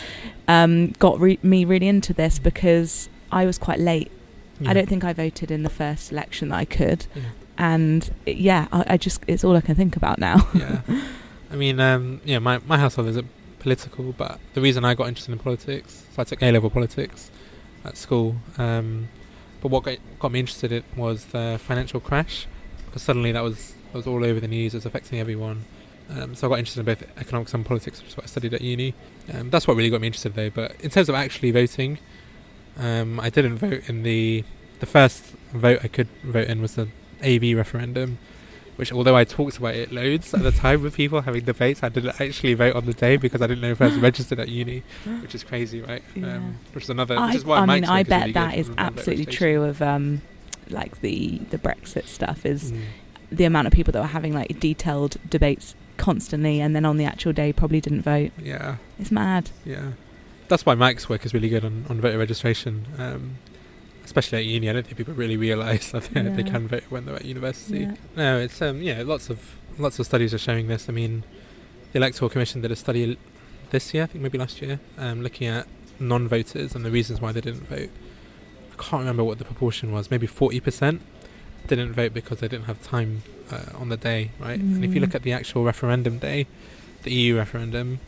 um, 0.47 0.91
got 0.99 1.19
re- 1.19 1.39
me 1.43 1.65
really 1.65 1.89
into 1.89 2.13
this 2.13 2.39
because 2.39 3.09
I 3.29 3.45
was 3.45 3.57
quite 3.57 3.79
late 3.79 4.09
Yeah. 4.59 4.69
I 4.71 4.73
don't 4.73 4.87
think 4.89 5.03
I 5.03 5.13
voted 5.13 5.51
in 5.51 5.63
the 5.63 5.69
first 5.69 6.11
election 6.11 6.49
that 6.49 6.55
I 6.55 6.65
could, 6.65 7.05
Yeah. 7.15 7.21
and 7.57 8.09
it, 8.25 8.37
yeah, 8.37 8.67
I, 8.71 8.83
I 8.93 8.97
just 8.97 9.21
it's 9.27 9.43
all 9.43 9.55
I 9.55 9.61
can 9.61 9.75
think 9.75 9.95
about 9.95 10.19
now. 10.19 10.47
yeah. 10.53 10.81
I 11.51 11.55
mean, 11.55 11.79
um, 11.79 12.21
yeah, 12.25 12.39
my, 12.39 12.59
my 12.67 12.77
household 12.77 13.07
isn't 13.09 13.27
political, 13.59 14.11
but 14.13 14.39
the 14.53 14.61
reason 14.61 14.83
I 14.83 14.93
got 14.95 15.07
interested 15.07 15.31
in 15.31 15.39
politics, 15.39 16.03
so 16.13 16.21
I 16.21 16.25
took 16.25 16.41
A 16.41 16.51
level 16.51 16.69
politics 16.69 17.31
at 17.85 17.95
school. 17.97 18.35
Um, 18.57 19.07
but 19.61 19.69
what 19.71 19.83
got, 19.83 19.97
got 20.19 20.31
me 20.31 20.39
interested 20.41 20.71
in 20.71 20.83
was 20.95 21.25
the 21.25 21.59
financial 21.63 21.99
crash, 21.99 22.47
because 22.85 23.01
suddenly 23.01 23.31
that 23.31 23.43
was 23.43 23.73
that 23.91 23.97
was 23.97 24.07
all 24.07 24.23
over 24.25 24.39
the 24.39 24.47
news. 24.47 24.73
It 24.73 24.77
was 24.77 24.85
affecting 24.85 25.19
everyone. 25.19 25.65
Um, 26.09 26.35
so 26.35 26.47
I 26.47 26.49
got 26.49 26.59
interested 26.59 26.79
in 26.81 26.85
both 26.85 27.03
economics 27.17 27.53
and 27.53 27.65
politics, 27.65 27.99
which 27.99 28.09
is 28.11 28.17
what 28.17 28.23
I 28.25 28.27
studied 28.27 28.53
at 28.53 28.61
uni. 28.61 28.93
Um, 29.33 29.49
that's 29.49 29.67
what 29.67 29.75
really 29.77 29.89
got 29.89 30.01
me 30.01 30.07
interested, 30.07 30.35
though. 30.35 30.49
But 30.49 30.75
in 30.81 30.89
terms 30.89 31.09
of 31.09 31.15
actually 31.15 31.51
voting, 31.51 31.97
um, 32.77 33.19
I 33.19 33.29
didn't 33.29 33.57
vote 33.57 33.87
in 33.87 34.03
the 34.03 34.43
the 34.79 34.85
first 34.85 35.23
vote 35.53 35.79
I 35.83 35.87
could 35.87 36.07
vote 36.23 36.47
in 36.47 36.61
was 36.61 36.75
the 36.75 36.87
AV 37.23 37.57
referendum, 37.57 38.19
which 38.75 38.91
although 38.91 39.15
I 39.15 39.23
talked 39.23 39.57
about 39.57 39.73
it 39.75 39.91
loads 39.91 40.33
at 40.33 40.43
the 40.43 40.51
time 40.51 40.83
with 40.83 40.95
people 40.95 41.21
having 41.21 41.43
debates, 41.45 41.81
I 41.83 41.89
didn't 41.89 42.21
actually 42.21 42.53
vote 42.53 42.75
on 42.75 42.85
the 42.85 42.93
day 42.93 43.17
because 43.17 43.41
I 43.41 43.47
didn't 43.47 43.61
know 43.61 43.71
if 43.71 43.81
I 43.81 43.85
was 43.87 43.97
registered 43.97 44.39
at 44.39 44.49
uni, 44.49 44.83
which 45.21 45.33
is 45.33 45.43
crazy, 45.43 45.81
right? 45.81 46.03
Yeah. 46.15 46.35
Um, 46.35 46.59
which 46.73 46.83
is 46.83 46.89
another. 46.91 47.17
I, 47.17 47.27
which 47.27 47.35
is 47.37 47.45
why 47.45 47.57
I 47.59 47.65
mean, 47.65 47.85
I 47.85 48.03
bet 48.03 48.21
really 48.21 48.31
that 48.33 48.55
is 48.57 48.69
absolutely 48.77 49.25
true 49.25 49.63
of 49.63 49.81
um, 49.81 50.21
like 50.69 51.01
the 51.01 51.39
the 51.49 51.57
Brexit 51.57 52.07
stuff 52.07 52.45
is 52.45 52.71
Mm. 52.71 52.81
the 53.31 53.45
amount 53.45 53.67
of 53.67 53.73
people 53.73 53.91
that 53.93 53.99
were 54.01 54.07
having 54.07 54.33
like 54.33 54.59
detailed 54.59 55.17
debates 55.29 55.73
constantly, 55.97 56.61
and 56.61 56.75
then 56.75 56.85
on 56.85 56.97
the 56.97 57.05
actual 57.05 57.33
day 57.33 57.51
probably 57.51 57.81
didn't 57.81 58.03
vote. 58.03 58.31
Yeah, 58.41 58.75
It's 58.99 59.11
mad. 59.11 59.49
yeah. 59.65 59.93
That's 60.47 60.65
why 60.65 60.75
Mike's 60.75 61.09
work 61.09 61.25
is 61.25 61.33
really 61.33 61.49
good 61.49 61.65
on, 61.65 61.85
on 61.89 61.99
voter 62.01 62.17
registration. 62.17 62.85
Um, 62.97 63.37
especially 64.05 64.37
at 64.39 64.45
uni, 64.45 64.69
I 64.69 64.73
don't 64.73 64.85
think 64.85 64.97
people 64.97 65.13
really 65.13 65.35
realise 65.37 65.91
that 65.91 66.03
they, 66.13 66.21
they 66.21 66.43
can 66.43 66.67
vote 66.67 66.83
when 66.89 67.05
they're 67.05 67.15
at 67.15 67.25
university. 67.25 67.79
Yeah. 67.79 67.95
No, 68.15 68.39
it's 68.39 68.61
um 68.61 68.81
yeah, 68.81 69.03
lots 69.05 69.29
of 69.29 69.55
lots 69.77 69.99
of 69.99 70.05
studies 70.05 70.33
are 70.33 70.37
showing 70.37 70.67
this. 70.67 70.87
I 70.89 70.93
mean, 70.93 71.23
the 71.91 71.97
Electoral 71.99 72.29
Commission 72.29 72.61
did 72.61 72.71
a 72.71 72.75
study 72.75 73.17
this 73.71 73.93
year, 73.93 74.03
I 74.03 74.05
think 74.07 74.21
maybe 74.23 74.37
last 74.37 74.61
year, 74.61 74.79
um, 74.97 75.21
looking 75.21 75.47
at 75.47 75.67
non-voters 75.99 76.73
and 76.75 76.85
the 76.85 76.91
reasons 76.91 77.19
why 77.19 77.31
they 77.33 77.41
didn't 77.41 77.67
vote. 77.67 77.89
I 78.71 78.81
can't 78.81 79.01
remember 79.01 79.23
what 79.23 79.39
the 79.39 79.45
proportion 79.45 79.91
was. 79.91 80.09
Maybe 80.09 80.27
forty 80.27 80.59
percent 80.61 81.01
didn't 81.67 81.91
vote 81.93 82.13
because 82.13 82.39
they 82.39 82.47
didn't 82.47 82.65
have 82.65 82.81
time 82.81 83.23
uh, 83.51 83.63
on 83.75 83.89
the 83.89 83.97
day, 83.97 84.31
right? 84.39 84.57
And 84.59 84.85
if 84.85 84.93
you 84.93 85.01
look 85.01 85.09
Mm. 85.09 85.15
at 85.15 85.23
the 85.23 85.33
actual 85.33 85.65
referendum 85.65 86.17
day, 86.19 86.47
the 87.03 87.11
EU 87.11 87.35
referendum, 87.35 87.99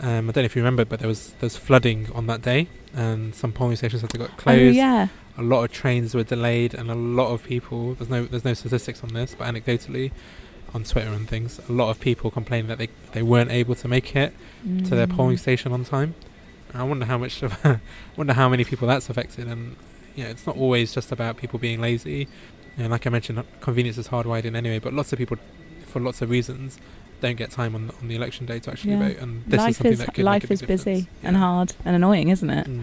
um, 0.00 0.28
I 0.28 0.32
don't 0.32 0.36
know 0.36 0.42
if 0.42 0.56
you 0.56 0.62
remember, 0.62 0.84
but 0.84 0.98
there 1.00 1.08
was 1.08 1.28
there 1.32 1.46
was 1.46 1.56
flooding 1.56 2.08
on 2.14 2.26
that 2.26 2.42
day, 2.42 2.68
and 2.94 3.34
some 3.34 3.52
polling 3.52 3.76
stations 3.76 4.02
had 4.02 4.10
to 4.10 4.18
got 4.18 4.36
closed. 4.36 4.58
Oh 4.58 4.60
closed 4.62 4.76
yeah. 4.76 5.08
a 5.38 5.42
lot 5.42 5.64
of 5.64 5.72
trains 5.72 6.14
were 6.14 6.22
delayed 6.24 6.72
and 6.74 6.90
a 6.90 6.94
lot 6.94 7.30
of 7.32 7.42
people 7.44 7.94
there's 7.94 8.08
no 8.10 8.24
there's 8.24 8.44
no 8.44 8.54
statistics 8.54 9.02
on 9.02 9.10
this 9.12 9.34
but 9.38 9.46
anecdotally 9.52 10.10
on 10.74 10.82
Twitter 10.84 11.10
and 11.12 11.28
things 11.28 11.60
a 11.68 11.72
lot 11.72 11.90
of 11.90 12.00
people 12.00 12.30
complained 12.30 12.68
that 12.70 12.78
they 12.78 12.88
they 13.12 13.22
weren't 13.22 13.50
able 13.50 13.74
to 13.74 13.86
make 13.88 14.16
it 14.16 14.32
to 14.84 14.90
their 14.94 15.06
polling 15.06 15.36
Mm. 15.36 15.40
station 15.40 15.72
on 15.72 15.84
time 15.84 16.14
and 16.72 16.80
I 16.80 16.84
wonder 16.84 17.04
how 17.06 17.18
much 17.18 17.42
of 17.42 17.52
wonder 18.16 18.32
how 18.32 18.48
many 18.48 18.64
people 18.64 18.88
that's 18.88 19.08
affected 19.10 19.46
and 19.46 19.76
you 20.14 20.24
know 20.24 20.30
it's 20.30 20.46
not 20.46 20.56
always 20.56 20.92
just 20.94 21.12
about 21.12 21.36
people 21.36 21.58
being 21.58 21.80
lazy 21.80 22.26
you 22.76 22.82
know, 22.84 22.88
like 22.88 23.06
I 23.06 23.10
mentioned 23.10 23.42
convenience 23.60 23.98
is 23.98 24.08
hardwired 24.08 24.44
in 24.46 24.56
anyway 24.56 24.78
but 24.78 24.92
lots 24.94 25.12
of 25.12 25.18
people 25.18 25.36
for 25.86 26.00
lots 26.00 26.22
of 26.22 26.30
reasons 26.30 26.78
don't 27.20 27.36
get 27.36 27.50
time 27.50 27.74
on 27.74 27.90
on 28.00 28.08
the 28.08 28.14
election 28.14 28.46
day 28.46 28.58
to 28.60 28.70
actually 28.70 28.92
Yeah. 28.92 29.08
vote 29.08 29.18
and 29.18 29.44
this 29.46 29.54
is 29.60 29.64
life 29.66 29.76
something 29.76 29.92
is 29.92 29.98
that 30.00 30.14
could 30.14 30.24
life 30.24 30.50
is 30.50 30.62
busy 30.62 30.94
difference. 30.94 31.08
and 31.22 31.36
hard 31.36 31.74
and 31.84 31.96
annoying, 31.96 32.28
isn't 32.28 32.50
it? 32.50 32.66
Mm. 32.68 32.82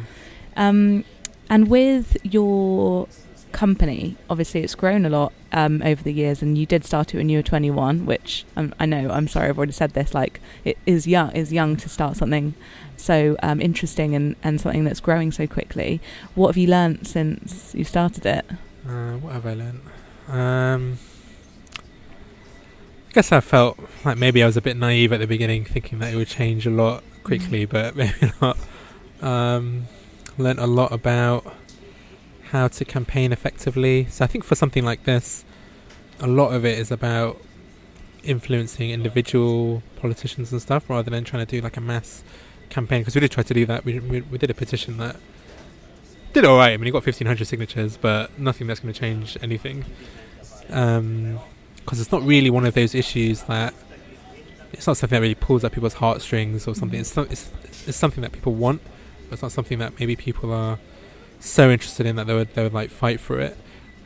Um, 0.56 1.04
and 1.50 1.67
with 1.69 2.17
your 2.24 3.08
company, 3.52 4.17
obviously 4.30 4.63
it's 4.63 4.74
grown 4.76 5.06
a 5.06 5.10
lot 5.10 5.32
um, 5.52 5.82
over 5.84 6.02
the 6.02 6.12
years, 6.13 6.41
and 6.41 6.58
you 6.58 6.65
did 6.65 6.84
start 6.84 7.13
it 7.13 7.17
when 7.17 7.30
you 7.30 7.38
were 7.38 7.43
21, 7.43 8.06
which 8.08 8.46
um, 8.56 8.74
I 8.80 8.86
know. 8.88 9.12
I'm 9.12 9.28
sorry, 9.28 9.50
I've 9.50 9.58
already 9.58 9.74
said 9.74 9.91
this. 9.91 10.13
Like 10.13 10.39
it 10.65 10.78
is 10.86 11.06
young, 11.06 11.32
is 11.32 11.54
young 11.54 11.76
to 11.78 11.89
start 11.89 12.17
something 12.17 12.56
so 12.98 13.36
um, 13.43 13.62
interesting 13.62 14.15
and, 14.15 14.36
and 14.43 14.60
something 14.60 14.84
that's 14.84 15.00
growing 15.00 15.32
so 15.32 15.46
quickly. 15.46 16.02
What 16.36 16.48
have 16.48 16.58
you 16.58 16.67
learnt 16.67 17.06
since 17.08 17.74
you 17.76 17.84
started 17.84 18.26
it? 18.26 18.46
Uh, 18.88 19.13
what 19.17 19.34
have 19.34 19.46
I 19.46 19.54
learned? 19.54 21.02
Um, 23.13 23.15
I 23.15 23.21
guess 23.21 23.32
I 23.32 23.41
felt 23.41 23.78
like 24.04 24.17
maybe 24.17 24.41
I 24.41 24.47
was 24.47 24.58
a 24.58 24.62
bit 24.62 24.76
naive 24.76 25.13
at 25.13 25.19
the 25.19 25.28
beginning, 25.28 25.65
thinking 25.65 25.99
that 25.99 26.12
it 26.12 26.15
would 26.15 26.28
change 26.28 26.65
a 26.65 26.71
lot 26.71 27.04
quickly, 27.23 27.65
but 27.65 27.95
maybe 27.95 28.32
not. 28.41 28.58
Um, 29.21 29.86
learned 30.38 30.58
a 30.58 30.65
lot 30.65 30.91
about 30.91 31.54
how 32.49 32.67
to 32.67 32.84
campaign 32.84 33.32
effectively. 33.32 34.08
So 34.10 34.23
I 34.23 34.28
think 34.28 34.43
for 34.43 34.56
something 34.56 34.84
like 34.84 35.04
this, 35.04 35.45
a 36.19 36.28
lot 36.28 36.54
of 36.54 36.65
it 36.65 36.80
is 36.80 36.89
about 36.89 37.39
influencing 38.23 38.89
individual 38.89 39.84
politicians 39.97 40.52
and 40.52 40.60
stuff, 40.60 40.89
rather 40.89 41.12
than 41.12 41.23
trying 41.23 41.45
to 41.45 41.52
do 41.52 41.62
like 41.62 41.78
a 41.78 41.82
mass 41.82 42.23
campaign. 42.69 43.02
Because 43.02 43.13
we 43.13 43.21
did 43.21 43.30
try 43.30 43.43
to 43.43 43.54
do 43.54 43.65
that. 43.67 43.86
We, 43.86 43.99
we 43.99 44.21
we 44.21 44.39
did 44.39 44.49
a 44.49 44.56
petition 44.56 44.97
that 44.97 45.17
did 46.34 46.45
all 46.45 46.58
right. 46.58 46.73
I 46.73 46.78
mean, 46.78 46.86
he 46.86 46.91
got 46.91 47.04
fifteen 47.04 47.28
hundred 47.28 47.45
signatures, 47.45 47.95
but 47.95 48.39
nothing 48.39 48.65
that's 48.65 48.80
going 48.80 48.91
to 48.93 48.99
change 48.99 49.38
anything. 49.39 49.86
Because 51.84 52.00
it's 52.00 52.12
not 52.12 52.24
really 52.24 52.50
one 52.50 52.65
of 52.65 52.74
those 52.74 52.96
issues 52.96 53.43
that 53.43 53.74
it's 54.72 54.88
not 54.88 54.98
something 54.98 55.15
that 55.17 55.22
really 55.22 55.36
pulls 55.36 55.63
at 55.63 55.72
people's 55.72 55.93
heartstrings 55.96 56.67
or 56.67 56.76
something. 56.76 57.00
It's, 57.00 57.15
not, 57.15 57.32
it's 57.32 57.52
it's 57.88 57.98
something 57.98 58.22
that 58.22 58.32
people 58.32 58.54
want, 58.54 58.82
but 59.28 59.34
it's 59.34 59.41
not 59.41 59.52
something 59.52 59.80
that 59.80 60.00
maybe 60.00 60.15
people 60.15 60.52
are 60.52 60.80
so 61.39 61.69
interested 61.69 62.06
in 62.06 62.15
that 62.15 62.28
they 62.28 62.34
would 62.34 62.54
they 62.56 62.63
would 62.63 62.74
like 62.74 62.89
fight 62.89 63.19
for 63.19 63.39
it. 63.39 63.58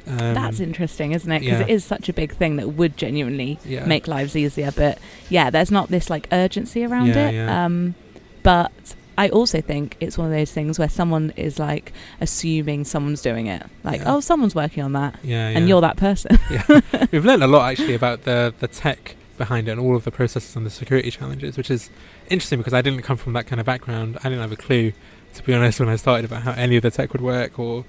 Um, 0.08 0.34
That's 0.36 0.60
interesting, 0.60 1.12
isn't 1.12 1.30
it? 1.32 1.42
Because 1.42 1.60
yeah. 1.60 1.66
it 1.66 1.70
is 1.70 1.84
such 1.84 2.08
a 2.08 2.14
big 2.14 2.34
thing 2.34 2.56
that 2.56 2.70
would 2.70 2.96
genuinely 2.96 3.60
yeah. 3.66 3.86
make 3.86 4.08
lives 4.08 4.36
easier. 4.36 4.72
But 4.72 5.00
yeah, 5.30 5.50
there's 5.50 5.72
not 5.72 5.90
this 5.90 6.10
like 6.10 6.28
urgency 6.32 6.86
around 6.86 7.08
Yeah, 7.08 7.30
it. 7.30 7.34
yeah. 7.34 7.66
Um, 7.66 7.96
but 8.42 8.96
I 9.18 9.30
also 9.30 9.62
think 9.62 9.98
it's 10.00 10.18
one 10.18 10.28
of 10.28 10.34
those 10.34 10.52
things 10.52 10.78
where 10.78 10.90
someone 10.90 11.34
is 11.36 11.58
like 11.60 11.92
assuming 12.22 12.86
someone's 12.86 13.22
doing 13.22 13.48
it. 13.48 13.66
Like, 13.84 14.02
Yeah. 14.02 14.16
oh, 14.16 14.20
someone's 14.20 14.54
working 14.56 14.84
on 14.84 14.94
that, 14.94 15.16
yeah, 15.24 15.48
and 15.50 15.62
yeah. 15.62 15.70
you're 15.70 15.82
that 15.82 15.98
person. 15.98 16.38
We've 17.12 17.26
learned 17.26 17.44
a 17.44 17.48
lot 17.48 17.70
actually 17.72 17.96
about 17.96 18.24
the 18.24 18.54
the 18.60 18.68
tech 18.68 19.16
behind 19.38 19.68
it 19.68 19.72
and 19.72 19.80
all 19.82 19.96
of 19.96 20.04
the 20.04 20.12
processes 20.12 20.56
and 20.56 20.66
the 20.66 20.70
security 20.70 21.12
challenges, 21.12 21.58
which 21.58 21.70
is 21.70 21.90
interesting 22.30 22.58
because 22.60 22.74
I 22.74 22.82
didn't 22.82 23.04
come 23.04 23.18
from 23.18 23.34
that 23.34 23.46
kind 23.48 23.60
of 23.60 23.66
background. 23.66 24.18
I 24.24 24.30
didn't 24.30 24.42
have 24.42 24.52
a 24.52 24.56
clue, 24.56 24.94
to 25.36 25.44
be 25.44 25.54
honest, 25.54 25.80
when 25.80 25.90
I 25.90 25.96
started 25.96 26.26
about 26.26 26.42
how 26.44 26.52
any 26.54 26.76
of 26.76 26.84
the 26.84 26.92
tech 26.92 27.12
would 27.14 27.22
work 27.22 27.58
or 27.60 27.86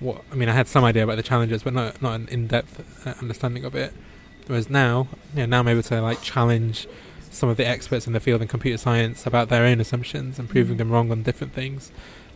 what. 0.00 0.22
I 0.32 0.34
mean, 0.36 0.48
I 0.48 0.52
had 0.52 0.68
some 0.68 0.84
idea 0.84 1.04
about 1.04 1.16
the 1.16 1.22
challenges, 1.22 1.62
but 1.62 1.74
not 1.74 2.00
not 2.02 2.14
an 2.14 2.28
in-depth 2.28 3.06
uh, 3.06 3.14
understanding 3.20 3.64
of 3.64 3.74
it. 3.74 3.92
Whereas 4.48 4.68
now, 4.68 5.06
yeah, 5.34 5.46
now 5.46 5.60
I'm 5.60 5.68
able 5.68 5.82
to 5.84 6.00
like 6.00 6.20
challenge 6.22 6.88
some 7.32 7.48
of 7.48 7.56
the 7.56 7.66
experts 7.66 8.06
in 8.06 8.12
the 8.12 8.20
field 8.20 8.42
in 8.42 8.48
computer 8.48 8.76
science 8.78 9.26
about 9.26 9.48
their 9.48 9.64
own 9.64 9.80
assumptions 9.80 10.38
and 10.38 10.48
proving 10.48 10.74
Mm. 10.76 10.78
them 10.78 10.90
wrong 10.90 11.10
on 11.10 11.22
different 11.22 11.52
things. 11.54 11.90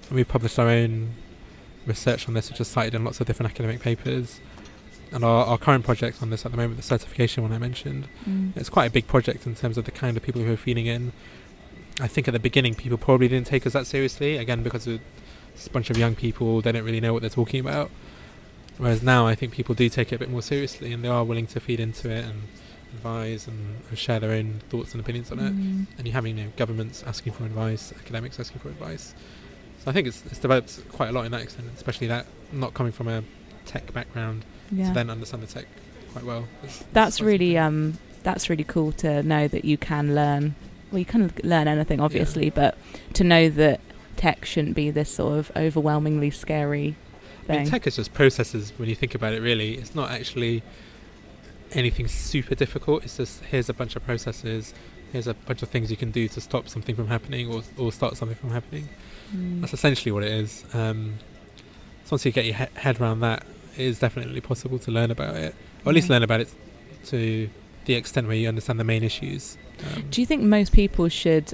And 0.09 0.17
we've 0.17 0.27
published 0.27 0.59
our 0.59 0.69
own 0.69 1.11
research 1.87 2.27
on 2.29 2.35
this, 2.35 2.51
which 2.51 2.61
is 2.61 2.67
cited 2.69 2.95
in 2.95 3.05
lots 3.05 3.21
of 3.21 3.27
different 3.27 3.53
academic 3.53 3.81
papers. 3.81 4.41
And 5.13 5.23
our, 5.25 5.45
our 5.47 5.59
current 5.59 5.85
project 5.85 6.21
on 6.23 6.31
this 6.31 6.45
at 6.45 6.51
the 6.51 6.57
moment, 6.57 6.79
the 6.79 6.83
certification 6.83 7.43
one 7.45 7.53
I 7.53 7.59
mentioned, 7.59 8.09
Mm. 8.29 8.57
it's 8.57 8.69
quite 8.71 8.87
a 8.87 8.91
big 8.91 9.07
project 9.07 9.47
in 9.47 9.55
terms 9.55 9.77
of 9.79 9.85
the 9.85 9.91
kind 9.93 10.17
of 10.17 10.23
people 10.23 10.43
who 10.43 10.53
are 10.53 10.57
feeding 10.57 10.87
in. 10.87 11.13
I 12.01 12.09
think 12.09 12.27
at 12.29 12.33
the 12.33 12.41
beginning, 12.41 12.75
people 12.75 12.99
probably 12.99 13.29
didn't 13.29 13.47
take 13.47 13.67
us 13.67 13.73
that 13.75 13.87
seriously, 13.87 14.37
again, 14.37 14.63
because 14.63 14.87
it's 14.87 15.67
a 15.67 15.71
bunch 15.71 15.91
of 15.91 15.97
young 15.97 16.15
people, 16.15 16.61
they 16.61 16.73
don't 16.73 16.85
really 16.85 17.01
know 17.01 17.13
what 17.13 17.21
they're 17.23 17.31
talking 17.31 17.61
about. 17.61 17.91
Whereas 18.79 19.03
now, 19.03 19.27
I 19.27 19.35
think 19.35 19.53
people 19.53 19.75
do 19.75 19.89
take 19.89 20.13
it 20.13 20.17
a 20.17 20.19
bit 20.19 20.31
more 20.31 20.43
seriously 20.43 20.93
and 20.93 21.03
they 21.05 21.09
are 21.09 21.25
willing 21.25 21.47
to 21.49 21.61
feed 21.61 21.81
into 21.81 22.11
it 22.11 22.25
and 22.27 22.43
advise 22.97 23.47
and, 23.47 23.77
and 23.89 23.99
share 23.99 24.19
their 24.21 24.33
own 24.33 24.61
thoughts 24.69 24.93
and 24.93 25.01
opinions 25.01 25.31
on 25.31 25.39
it. 25.39 25.53
Mm. 25.55 25.87
And 25.99 26.07
you're 26.07 26.15
having 26.15 26.37
you 26.39 26.45
know, 26.45 26.51
governments 26.57 27.05
asking 27.07 27.33
for 27.33 27.45
advice, 27.45 27.93
academics 27.99 28.41
asking 28.41 28.61
for 28.61 28.69
advice. 28.69 29.15
So 29.83 29.91
I 29.91 29.93
think 29.93 30.09
it's, 30.09 30.25
it's 30.27 30.39
developed 30.39 30.81
quite 30.91 31.11
a 31.11 31.13
lot 31.13 31.27
in 31.27 31.33
that 31.33 31.43
extent, 31.43 31.69
especially 31.77 32.09
that 32.09 32.27
not 32.53 32.75
coming 32.75 32.93
from 32.93 33.09
a 33.09 33.23
tech 33.65 33.93
background 33.93 34.45
Yeah. 34.71 34.89
to 34.89 34.95
then 34.95 35.11
understand 35.11 35.43
the 35.43 35.47
tech 35.47 35.67
quite 36.13 36.25
well. 36.25 36.49
It's- 36.63 36.85
that's 36.93 37.17
it's 37.17 37.21
really 37.21 37.59
um 37.59 37.99
that's 38.23 38.51
really 38.51 38.65
cool 38.65 38.91
to 38.93 39.23
know 39.23 39.47
that 39.47 39.65
you 39.65 39.79
can 39.79 40.15
learn 40.15 40.55
well 40.91 40.99
you 40.99 41.05
can 41.05 41.33
learn 41.45 41.69
anything 41.69 42.01
obviously 42.01 42.51
but 42.51 42.77
to 43.13 43.23
know 43.23 43.49
that 43.49 43.81
tech 44.17 44.45
shouldn't 44.45 44.75
be 44.75 44.91
this 44.91 45.09
sort 45.09 45.39
of 45.39 45.53
overwhelmingly 45.55 46.31
scary 46.31 46.97
I 47.49 47.59
mean, 47.59 47.67
tech 47.67 47.87
is 47.87 47.97
just 47.97 48.13
processes 48.13 48.73
when 48.77 48.89
you 48.89 48.95
think 48.95 49.15
about 49.15 49.33
it. 49.33 49.41
Really, 49.41 49.75
it's 49.75 49.95
not 49.95 50.11
actually 50.11 50.63
anything 51.73 52.09
super 52.09 52.55
difficult. 52.55 53.05
It's 53.05 53.17
just 53.17 53.43
here's 53.45 53.69
a 53.69 53.75
bunch 53.75 53.97
of 53.97 54.05
processes. 54.05 54.75
Here's 55.13 55.27
a 55.27 55.35
bunch 55.35 55.63
of 55.63 55.69
things 55.69 55.91
you 55.91 55.97
can 55.97 56.11
do 56.11 56.29
to 56.29 56.41
stop 56.41 56.69
something 56.69 56.95
from 56.97 57.09
happening 57.09 57.51
or 57.53 57.63
or 57.77 57.93
start 57.93 58.17
something 58.17 58.37
from 58.37 58.51
happening. 58.51 58.89
Mm. 59.35 59.61
That's 59.61 59.75
essentially 59.75 60.13
what 60.13 60.23
it 60.23 60.33
is. 60.33 60.65
Um, 60.75 61.15
so 62.05 62.13
once 62.13 62.25
you 62.25 62.33
get 62.33 62.45
your 62.45 62.55
he- 62.55 62.67
head 62.81 63.01
around 63.01 63.21
that, 63.21 63.45
it 63.77 63.83
is 63.83 63.99
definitely 63.99 64.41
possible 64.41 64.79
to 64.81 64.91
learn 64.91 65.11
about 65.11 65.37
it, 65.37 65.55
or 65.85 65.91
at 65.91 65.95
least 65.95 66.09
Yeah. 66.09 66.15
learn 66.15 66.23
about 66.23 66.41
it 66.41 66.49
to 67.07 67.49
the 67.85 67.95
extent 67.95 68.27
where 68.27 68.37
you 68.37 68.49
understand 68.49 68.79
the 68.81 68.85
main 68.85 69.03
issues. 69.05 69.57
Um, 69.95 70.05
do 70.11 70.21
you 70.21 70.27
think 70.27 70.43
most 70.43 70.73
people 70.73 71.09
should 71.09 71.53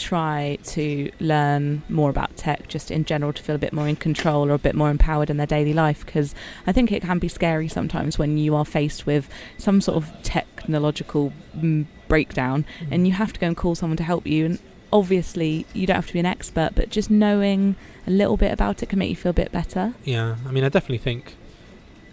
try 0.00 0.58
to 0.64 1.10
learn 1.20 1.82
more 1.88 2.10
about 2.10 2.36
tech 2.36 2.66
just 2.68 2.90
in 2.90 3.04
general 3.04 3.32
to 3.32 3.42
feel 3.42 3.54
a 3.54 3.58
bit 3.58 3.72
more 3.72 3.86
in 3.86 3.96
control 3.96 4.50
or 4.50 4.54
a 4.54 4.58
bit 4.58 4.74
more 4.74 4.90
empowered 4.90 5.30
in 5.30 5.36
their 5.36 5.46
daily 5.46 5.72
life 5.72 6.04
because 6.04 6.34
i 6.66 6.72
think 6.72 6.90
it 6.90 7.02
can 7.02 7.18
be 7.18 7.28
scary 7.28 7.68
sometimes 7.68 8.18
when 8.18 8.38
you 8.38 8.56
are 8.56 8.64
faced 8.64 9.06
with 9.06 9.28
some 9.58 9.80
sort 9.80 9.96
of 9.96 10.10
technological 10.22 11.32
mm, 11.56 11.84
breakdown 12.08 12.64
and 12.90 13.06
you 13.06 13.12
have 13.12 13.32
to 13.32 13.38
go 13.38 13.46
and 13.46 13.56
call 13.56 13.74
someone 13.74 13.96
to 13.96 14.02
help 14.02 14.26
you 14.26 14.46
and 14.46 14.58
obviously 14.92 15.66
you 15.72 15.86
don't 15.86 15.96
have 15.96 16.06
to 16.06 16.12
be 16.12 16.18
an 16.18 16.26
expert 16.26 16.70
but 16.74 16.88
just 16.90 17.10
knowing 17.10 17.76
a 18.06 18.10
little 18.10 18.36
bit 18.36 18.52
about 18.52 18.82
it 18.82 18.88
can 18.88 18.98
make 18.98 19.10
you 19.10 19.16
feel 19.16 19.30
a 19.30 19.34
bit 19.34 19.52
better 19.52 19.94
Yeah, 20.04 20.36
I 20.46 20.50
mean, 20.50 20.64
I 20.64 20.68
definitely 20.68 20.98
think 20.98 21.36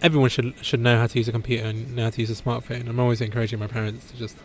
everyone 0.02 0.30
should 0.30 0.54
should 0.62 0.80
know 0.80 0.98
how 1.00 1.08
to 1.08 1.18
use 1.18 1.28
a 1.28 1.32
computer 1.32 1.66
and 1.66 1.96
know 1.96 2.04
how 2.04 2.10
to 2.12 2.22
use 2.22 2.30
a 2.30 2.42
smartphone. 2.44 2.88
I'm 2.88 3.00
always 3.00 3.22
encouraging 3.22 3.60
my 3.60 3.68
parents 3.68 4.12
to 4.12 4.18
just. 4.18 4.38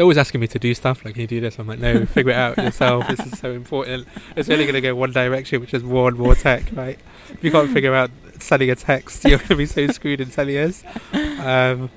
They're 0.00 0.04
always 0.06 0.16
asking 0.16 0.40
me 0.40 0.46
to 0.46 0.58
do 0.58 0.72
stuff 0.72 1.04
like, 1.04 1.12
"Can 1.12 1.20
you 1.20 1.26
do 1.26 1.40
this?" 1.42 1.58
I'm 1.58 1.66
like, 1.66 1.78
"No, 1.78 2.06
figure 2.06 2.32
it 2.32 2.34
out 2.36 2.56
yourself. 2.56 3.06
This 3.06 3.20
is 3.20 3.38
so 3.38 3.52
important. 3.52 4.08
It's 4.34 4.48
only 4.48 4.64
going 4.64 4.72
to 4.72 4.80
go 4.80 4.94
one 4.94 5.12
direction, 5.12 5.60
which 5.60 5.74
is 5.74 5.82
more 5.82 6.08
and 6.08 6.16
more 6.16 6.34
tech, 6.34 6.70
right? 6.72 6.98
If 7.28 7.44
you 7.44 7.50
can't 7.50 7.70
figure 7.70 7.94
out 7.94 8.10
sending 8.38 8.70
a 8.70 8.76
text, 8.76 9.24
you're 9.26 9.36
going 9.36 9.48
to 9.48 9.56
be 9.56 9.66
so 9.66 9.86
screwed 9.88 10.22
in 10.22 10.30
ten 10.30 10.48
years." 10.48 10.82
Um, 11.12 11.90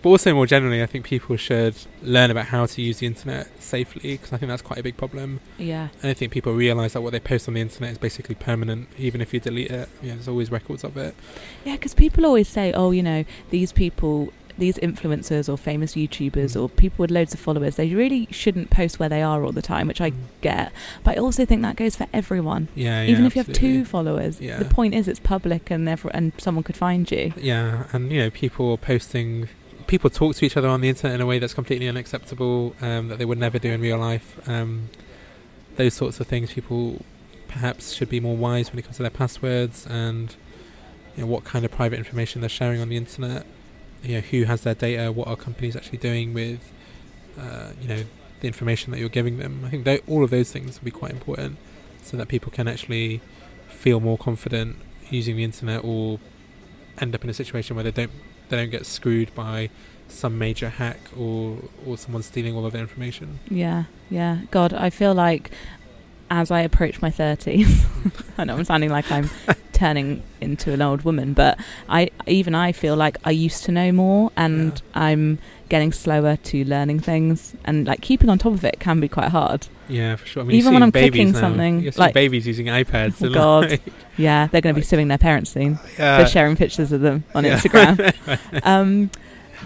but 0.00 0.10
also 0.10 0.32
more 0.32 0.46
generally, 0.46 0.80
I 0.80 0.86
think 0.86 1.06
people 1.06 1.36
should 1.36 1.74
learn 2.02 2.30
about 2.30 2.44
how 2.44 2.66
to 2.66 2.80
use 2.80 2.98
the 2.98 3.06
internet 3.06 3.60
safely 3.60 4.12
because 4.12 4.32
I 4.32 4.36
think 4.36 4.50
that's 4.50 4.62
quite 4.62 4.78
a 4.78 4.82
big 4.84 4.96
problem. 4.96 5.40
yeah 5.58 5.88
And 6.02 6.10
I 6.10 6.14
think 6.14 6.30
people 6.30 6.52
realise 6.52 6.92
that 6.92 7.00
what 7.00 7.10
they 7.12 7.20
post 7.20 7.48
on 7.48 7.54
the 7.54 7.62
internet 7.62 7.90
is 7.90 7.98
basically 7.98 8.36
permanent, 8.36 8.90
even 8.96 9.20
if 9.20 9.34
you 9.34 9.40
delete 9.40 9.72
it. 9.72 9.88
You 10.02 10.10
know, 10.10 10.14
there's 10.14 10.28
always 10.28 10.52
records 10.52 10.84
of 10.84 10.96
it. 10.96 11.16
yeah 11.64 11.72
because 11.72 11.94
people 11.94 12.26
always 12.26 12.46
say 12.46 12.72
oh 12.74 12.92
you 12.92 13.02
know 13.02 13.24
these 13.50 13.72
people 13.72 14.32
these 14.58 14.76
influencers 14.78 15.48
or 15.48 15.56
famous 15.58 15.94
youtubers 15.94 16.52
Mm. 16.54 16.62
or 16.62 16.68
people 16.68 17.02
with 17.02 17.10
loads 17.10 17.34
of 17.34 17.40
followers 17.40 17.76
they 17.76 17.88
really 17.94 18.28
shouldn't 18.30 18.70
post 18.70 18.98
where 18.98 19.08
they 19.08 19.22
are 19.22 19.44
all 19.44 19.52
the 19.52 19.62
time 19.62 19.86
which 19.88 20.00
i 20.00 20.10
Mm. 20.10 20.16
get 20.40 20.72
but 21.02 21.16
i 21.16 21.20
also 21.20 21.44
think 21.44 21.62
that 21.62 21.76
goes 21.76 21.96
for 21.96 22.06
everyone 22.12 22.68
Yeah, 22.74 23.02
yeah 23.02 23.10
even 23.10 23.24
if 23.26 23.34
you 23.36 23.42
have 23.42 23.52
two 23.54 23.84
followers 23.84 24.40
Yeah. 24.40 24.58
the 24.58 24.64
point 24.66 24.94
is 24.94 25.08
it's 25.08 25.20
public 25.20 25.70
and 25.70 25.86
therefore 25.88 26.10
and 26.14 26.32
someone 26.38 26.62
could 26.62 26.76
find 26.76 27.10
you 27.10 27.32
Yeah, 27.40 27.84
and 27.92 28.12
you 28.12 28.18
know, 28.20 28.30
people 28.30 28.76
posting, 28.78 29.48
people 29.86 30.08
talk 30.10 30.36
to 30.36 30.44
each 30.46 30.56
other 30.56 30.68
on 30.68 30.80
the 30.80 30.88
internet 30.88 31.14
in 31.16 31.20
a 31.20 31.26
way 31.26 31.38
that's 31.38 31.54
completely 31.54 31.88
unacceptable, 31.88 32.74
um, 32.80 33.08
that 33.08 33.18
they 33.18 33.24
would 33.24 33.38
never 33.38 33.58
do 33.58 33.70
in 33.70 33.80
real 33.80 33.98
life. 33.98 34.40
Um, 34.48 34.88
those 35.76 35.94
sorts 35.94 36.20
of 36.20 36.26
things, 36.26 36.52
people 36.52 37.02
perhaps 37.48 37.92
should 37.92 38.08
be 38.08 38.20
more 38.20 38.36
wise 38.36 38.70
when 38.70 38.78
it 38.78 38.82
comes 38.82 38.96
to 38.96 39.02
their 39.02 39.10
passwords 39.10 39.86
and 39.88 40.34
you 41.16 41.22
know 41.24 41.26
what 41.28 41.44
kind 41.44 41.64
of 41.64 41.70
private 41.70 41.98
information 41.98 42.40
they're 42.40 42.48
sharing 42.48 42.80
on 42.80 42.88
the 42.88 42.96
internet. 42.96 43.44
You 44.04 44.16
know, 44.16 44.20
who 44.20 44.44
has 44.44 44.62
their 44.62 44.74
data? 44.74 45.10
What 45.12 45.28
are 45.28 45.36
companies 45.36 45.76
actually 45.76 45.98
doing 45.98 46.34
with, 46.34 46.60
uh, 47.38 47.70
you 47.80 47.88
know, 47.88 48.04
the 48.40 48.46
information 48.46 48.90
that 48.92 49.00
you're 49.00 49.08
giving 49.08 49.38
them? 49.38 49.62
I 49.64 49.70
think 49.70 49.84
tho- 49.84 50.00
all 50.06 50.22
of 50.22 50.30
those 50.30 50.52
things 50.52 50.78
will 50.78 50.84
be 50.84 50.90
quite 50.90 51.10
important, 51.10 51.56
so 52.02 52.16
that 52.16 52.28
people 52.28 52.52
can 52.52 52.68
actually 52.68 53.20
feel 53.68 54.00
more 54.00 54.18
confident 54.18 54.76
using 55.10 55.36
the 55.36 55.44
internet 55.44 55.82
or 55.84 56.18
end 56.98 57.14
up 57.14 57.24
in 57.24 57.30
a 57.30 57.34
situation 57.34 57.76
where 57.76 57.82
they 57.82 57.90
don't 57.90 58.10
they 58.48 58.56
don't 58.56 58.70
get 58.70 58.86
screwed 58.86 59.34
by 59.34 59.68
some 60.08 60.38
major 60.38 60.68
hack 60.68 60.98
or 61.16 61.58
or 61.86 61.96
someone 61.98 62.22
stealing 62.22 62.54
all 62.54 62.64
of 62.66 62.72
their 62.72 62.82
information. 62.82 63.38
yeah 63.50 63.84
yeah 64.10 64.38
god 64.50 64.72
i 64.72 64.90
feel 64.90 65.14
like 65.14 65.50
as 66.30 66.50
i 66.50 66.60
approach 66.60 67.00
my 67.02 67.10
30s 67.10 67.84
i 68.38 68.44
know 68.44 68.56
i'm 68.56 68.64
sounding 68.64 68.90
like 68.90 69.10
i'm 69.10 69.28
turning 69.74 70.22
into 70.40 70.72
an 70.72 70.80
old 70.80 71.02
woman 71.04 71.32
but 71.34 71.58
i 71.88 72.08
even 72.26 72.54
i 72.54 72.70
feel 72.72 72.94
like 72.96 73.16
i 73.24 73.30
used 73.30 73.64
to 73.64 73.72
know 73.72 73.90
more 73.92 74.30
and 74.36 74.80
Yeah. 74.94 75.02
i'm 75.04 75.38
getting 75.68 75.92
slower 75.92 76.36
to 76.36 76.64
learning 76.64 77.00
things 77.00 77.54
and 77.64 77.86
like 77.86 78.00
keeping 78.00 78.30
on 78.30 78.38
top 78.38 78.52
of 78.54 78.64
it 78.64 78.78
can 78.80 79.00
be 79.00 79.08
quite 79.08 79.30
hard 79.30 79.66
Yeah, 79.88 80.14
for 80.16 80.26
sure. 80.26 80.42
I 80.42 80.46
mean, 80.46 80.56
Even 80.56 80.72
when 80.74 80.82
I'm 80.82 80.92
cooking 80.92 81.32
now. 81.32 81.40
something, 81.40 81.80
you're 81.80 81.92
like- 81.96 82.14
babies 82.14 82.46
using 82.46 82.66
iPads. 82.66 83.16
Oh, 83.26 83.32
God. 83.32 83.70
like, 83.70 83.82
yeah 84.16 84.46
they're 84.46 84.60
going 84.60 84.74
to 84.74 84.78
be 84.78 84.82
Like- 84.82 84.88
suing 84.88 85.08
their 85.08 85.18
parents 85.18 85.50
soon 85.50 85.78
uh, 85.98 86.22
for 86.22 86.26
sharing 86.30 86.54
pictures 86.56 86.92
of 86.92 87.00
them 87.00 87.24
on 87.34 87.44
yeah. 87.46 87.58
instagram 87.58 87.96
um 88.64 89.10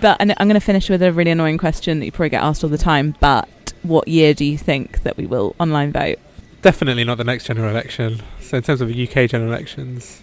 but 0.01 0.16
and 0.21 0.33
i'm 0.38 0.49
going 0.49 0.55
to 0.61 0.66
finish 0.73 0.88
with 0.88 1.03
a 1.03 1.12
really 1.12 1.31
annoying 1.33 1.59
question 1.59 1.99
that 1.99 2.07
you 2.07 2.12
probably 2.12 2.31
get 2.31 2.42
asked 2.42 2.62
all 2.64 2.71
the 2.71 2.79
time 2.79 3.14
but 3.21 3.49
what 3.83 4.09
year 4.09 4.33
do 4.35 4.44
you 4.44 4.57
think 4.57 5.03
that 5.03 5.16
we 5.16 5.27
will 5.27 5.55
online 5.61 5.92
vote 5.92 6.18
Definitely 6.62 7.05
not 7.05 7.18
the 7.18 7.25
next 7.25 7.44
general 7.47 7.71
election. 7.71 8.21
So 8.40 8.57
in 8.57 8.62
terms 8.62 8.81
of 8.81 8.90
UK 8.90 9.29
general 9.31 9.51
elections, 9.53 10.23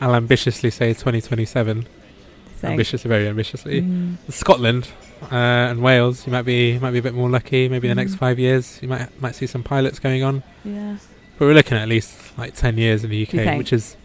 I'll 0.00 0.14
ambitiously 0.14 0.70
say 0.70 0.88
2027. 0.92 1.86
So- 2.60 2.68
Ambitious, 2.68 3.02
very 3.02 3.28
ambitiously. 3.28 3.82
Mm, 3.82 4.16
Scotland 4.30 4.88
uh, 5.30 5.34
and 5.34 5.82
Wales, 5.82 6.26
you 6.26 6.32
might 6.32 6.42
be 6.42 6.78
might 6.78 6.90
be 6.92 6.98
a 6.98 7.02
bit 7.02 7.14
more 7.14 7.28
lucky. 7.28 7.68
Maybe 7.68 7.86
the 7.86 7.94
next 7.94 8.14
Mm. 8.14 8.18
five 8.18 8.38
years, 8.38 8.78
you 8.82 8.88
might 8.88 9.08
might 9.20 9.34
see 9.34 9.46
some 9.46 9.62
pilots 9.62 9.98
going 9.98 10.22
on. 10.24 10.42
yeah 10.64 10.96
But 11.38 11.44
we're 11.46 11.54
looking 11.54 11.76
at 11.76 11.82
at 11.82 11.88
least 11.88 12.16
like 12.38 12.54
10 12.54 12.78
years 12.78 13.04
in 13.04 13.10
the 13.10 13.22
UK, 13.26 13.58
which 13.58 13.72
is 13.72 13.96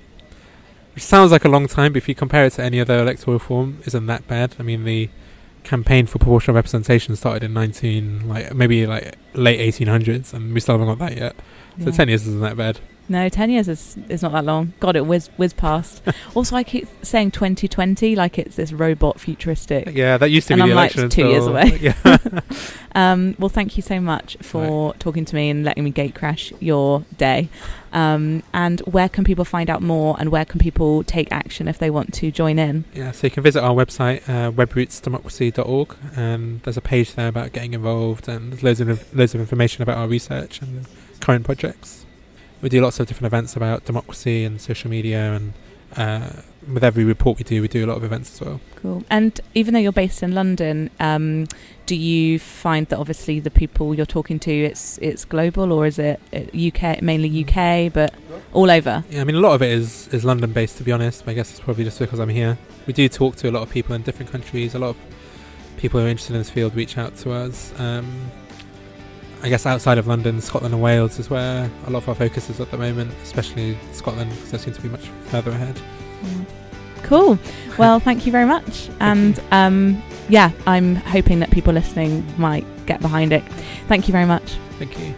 which 0.94 1.04
sounds 1.04 1.32
like 1.32 1.46
a 1.46 1.50
long 1.50 1.68
time, 1.68 1.94
but 1.94 1.98
if 1.98 2.10
you 2.10 2.16
compare 2.16 2.46
it 2.46 2.52
to 2.54 2.64
any 2.64 2.80
other 2.82 3.00
electoral 3.00 3.36
reform, 3.36 3.78
isn't 3.86 4.06
that 4.08 4.28
bad. 4.28 4.56
I 4.60 4.64
mean, 4.64 4.84
the 4.84 5.10
campaign 5.64 6.06
for 6.06 6.18
proportional 6.20 6.56
representation 6.56 7.16
started 7.16 7.44
in 7.44 7.54
19 7.54 8.28
like 8.28 8.54
maybe 8.54 8.86
like 8.86 9.16
late 9.34 9.60
1800s, 9.62 10.34
and 10.34 10.54
we 10.54 10.60
still 10.60 10.78
haven't 10.78 10.88
got 11.00 11.00
that 11.08 11.18
yet. 11.18 11.36
So 11.80 11.86
yeah. 11.86 11.92
10 11.92 12.08
years 12.10 12.28
isn't 12.28 12.42
that 12.42 12.58
bad. 12.58 12.80
no 13.10 13.28
10 13.30 13.50
years 13.50 13.68
is, 13.68 13.98
is 14.10 14.22
not 14.22 14.32
that 14.32 14.46
long 14.46 14.74
god 14.80 14.96
it 14.96 15.06
whiz, 15.06 15.28
whiz 15.38 15.52
past 15.54 16.02
also 16.36 16.56
i 16.56 16.64
keep 16.64 16.88
saying 17.02 17.30
2020 17.32 18.16
like 18.16 18.38
it's 18.40 18.56
this 18.56 18.72
robot 18.72 19.20
futuristic 19.20 19.90
Yeah, 19.94 20.18
that 20.18 20.30
used 20.30 20.48
to 20.48 20.54
And 20.54 20.64
be 20.64 20.70
I'm 20.72 20.76
like 20.76 20.94
two 21.10 21.28
years 21.28 21.46
away. 21.48 21.78
Yeah, 21.82 21.96
Um, 22.94 23.36
well, 23.40 23.48
thank 23.48 23.78
you 23.78 23.84
so 23.84 24.02
much 24.02 24.36
for 24.42 24.94
talking 24.96 25.24
to 25.24 25.34
me 25.36 25.50
and 25.50 25.64
letting 25.64 25.86
me 25.86 25.92
gate 25.92 26.14
crash 26.14 26.52
your 26.60 27.06
day. 27.18 27.48
Um, 27.94 28.44
and 28.54 28.82
where 28.82 29.08
can 29.08 29.24
people 29.24 29.46
find 29.46 29.70
out 29.70 29.82
more 29.82 30.18
and 30.20 30.30
where 30.30 30.44
can 30.44 30.60
people 30.60 31.02
take 31.06 31.32
action 31.32 31.70
if 31.70 31.78
they 31.80 31.90
want 31.90 32.14
to 32.16 32.32
join 32.32 32.60
in? 32.60 32.84
yeah. 32.94 33.12
So 33.12 33.28
you 33.28 33.32
can 33.32 33.44
visit 33.44 33.62
our 33.64 33.74
website, 33.74 34.28
uh, 34.28 34.52
webrootsdemocracy.org, 34.52 35.96
and 36.18 36.62
there's 36.64 36.76
a 36.76 36.82
page 36.82 37.16
there 37.16 37.30
about 37.30 37.54
getting 37.54 37.74
involved, 37.74 38.28
and 38.28 38.52
there's 38.52 38.62
loads 38.64 38.82
of 38.82 39.16
loads 39.16 39.34
of 39.36 39.40
information 39.40 39.84
about 39.84 39.98
our 39.98 40.08
research 40.10 40.62
and 40.62 40.86
current 41.22 41.46
projects. 41.46 42.06
We 42.62 42.70
do 42.70 42.82
lots 42.82 43.00
of 43.00 43.08
different 43.08 43.28
events 43.28 43.56
about 43.56 43.86
democracy 43.86 44.44
and 44.44 44.62
social 44.62 44.90
media, 44.90 45.34
and 45.34 45.54
uh, 45.98 46.42
with 46.72 46.84
every 46.84 47.04
report 47.04 47.38
we 47.38 47.44
do, 47.44 47.62
we 47.62 47.68
do 47.68 47.86
a 47.86 47.88
lot 47.88 47.98
of 47.98 48.04
events 48.04 48.34
as 48.34 48.48
well. 48.48 48.60
Cool. 48.76 49.04
And 49.10 49.40
even 49.56 49.74
though 49.74 49.80
you're 49.80 49.92
based 49.92 50.22
in 50.22 50.34
London, 50.34 50.90
um, 51.00 51.48
do 51.86 51.96
you 51.96 52.40
find 52.40 52.88
that 52.88 52.98
obviously 53.00 53.40
the 53.40 53.50
people 53.50 53.96
you're 53.96 54.06
talking 54.06 54.40
to 54.40 54.52
it's 54.52 54.98
it's 55.00 55.26
global 55.26 55.72
or 55.72 55.86
is 55.86 56.00
it 56.00 56.20
uh, 56.34 56.40
UK 56.56 57.02
mainly 57.02 57.44
UK 57.44 57.92
but 57.92 58.14
all 58.54 58.70
over? 58.70 59.04
Yeah, 59.10 59.22
I 59.22 59.24
mean, 59.24 59.36
a 59.36 59.40
lot 59.40 59.54
of 59.54 59.62
it 59.62 59.72
is, 59.72 60.08
is 60.10 60.24
London 60.24 60.52
based, 60.52 60.78
to 60.78 60.84
be 60.84 60.92
honest. 60.92 61.28
I 61.28 61.34
guess 61.34 61.52
it's 61.52 61.60
probably 61.60 61.84
just 61.84 62.00
because 62.00 62.20
I'm 62.20 62.30
here. 62.30 62.58
We 62.86 62.94
do 62.94 63.10
talk 63.10 63.36
to 63.38 63.50
a 63.50 63.52
lot 63.52 63.64
of 63.64 63.70
people 63.70 63.96
in 63.96 64.04
different 64.04 64.32
countries. 64.32 64.76
A 64.76 64.80
lot 64.80 64.90
of 64.90 64.98
people 65.78 66.00
who 66.00 66.06
are 66.06 66.10
interested 66.10 66.34
in 66.34 66.40
this 66.40 66.50
field 66.50 66.76
reach 66.76 66.98
out 66.98 67.18
to 67.18 67.32
us. 67.32 67.74
Um, 67.80 68.32
I 69.44 69.50
guess 69.50 69.66
outside 69.66 69.98
of 69.98 70.08
London, 70.08 70.40
Scotland 70.40 70.74
and 70.74 70.84
Wales 70.84 71.18
is 71.18 71.30
where 71.30 71.70
a 71.88 71.90
lot 71.90 72.04
of 72.04 72.10
our 72.10 72.16
focus 72.16 72.50
is 72.50 72.60
at 72.60 72.70
the 72.70 72.78
moment, 72.78 73.12
especially 73.24 73.78
Scotland, 73.92 74.30
because 74.32 74.52
they 74.52 74.58
seem 74.60 74.74
to 74.74 74.82
be 74.82 74.90
much 74.90 75.08
further 75.26 75.52
ahead. 75.52 75.80
Cool. 77.04 77.40
Well, 77.78 78.00
thank 78.00 78.26
you 78.26 78.32
very 78.32 78.46
much. 78.46 78.90
And 79.00 79.40
um, 79.52 80.02
yeah, 80.30 80.52
I'm 80.68 80.96
hoping 80.96 81.40
that 81.40 81.50
people 81.52 81.74
listening 81.74 82.24
might 82.38 82.66
get 82.86 83.02
behind 83.02 83.34
it. 83.34 83.44
Thank 83.88 84.08
you 84.08 84.12
very 84.12 84.26
much. 84.26 84.58
Thank 84.78 84.98
you. 85.00 85.16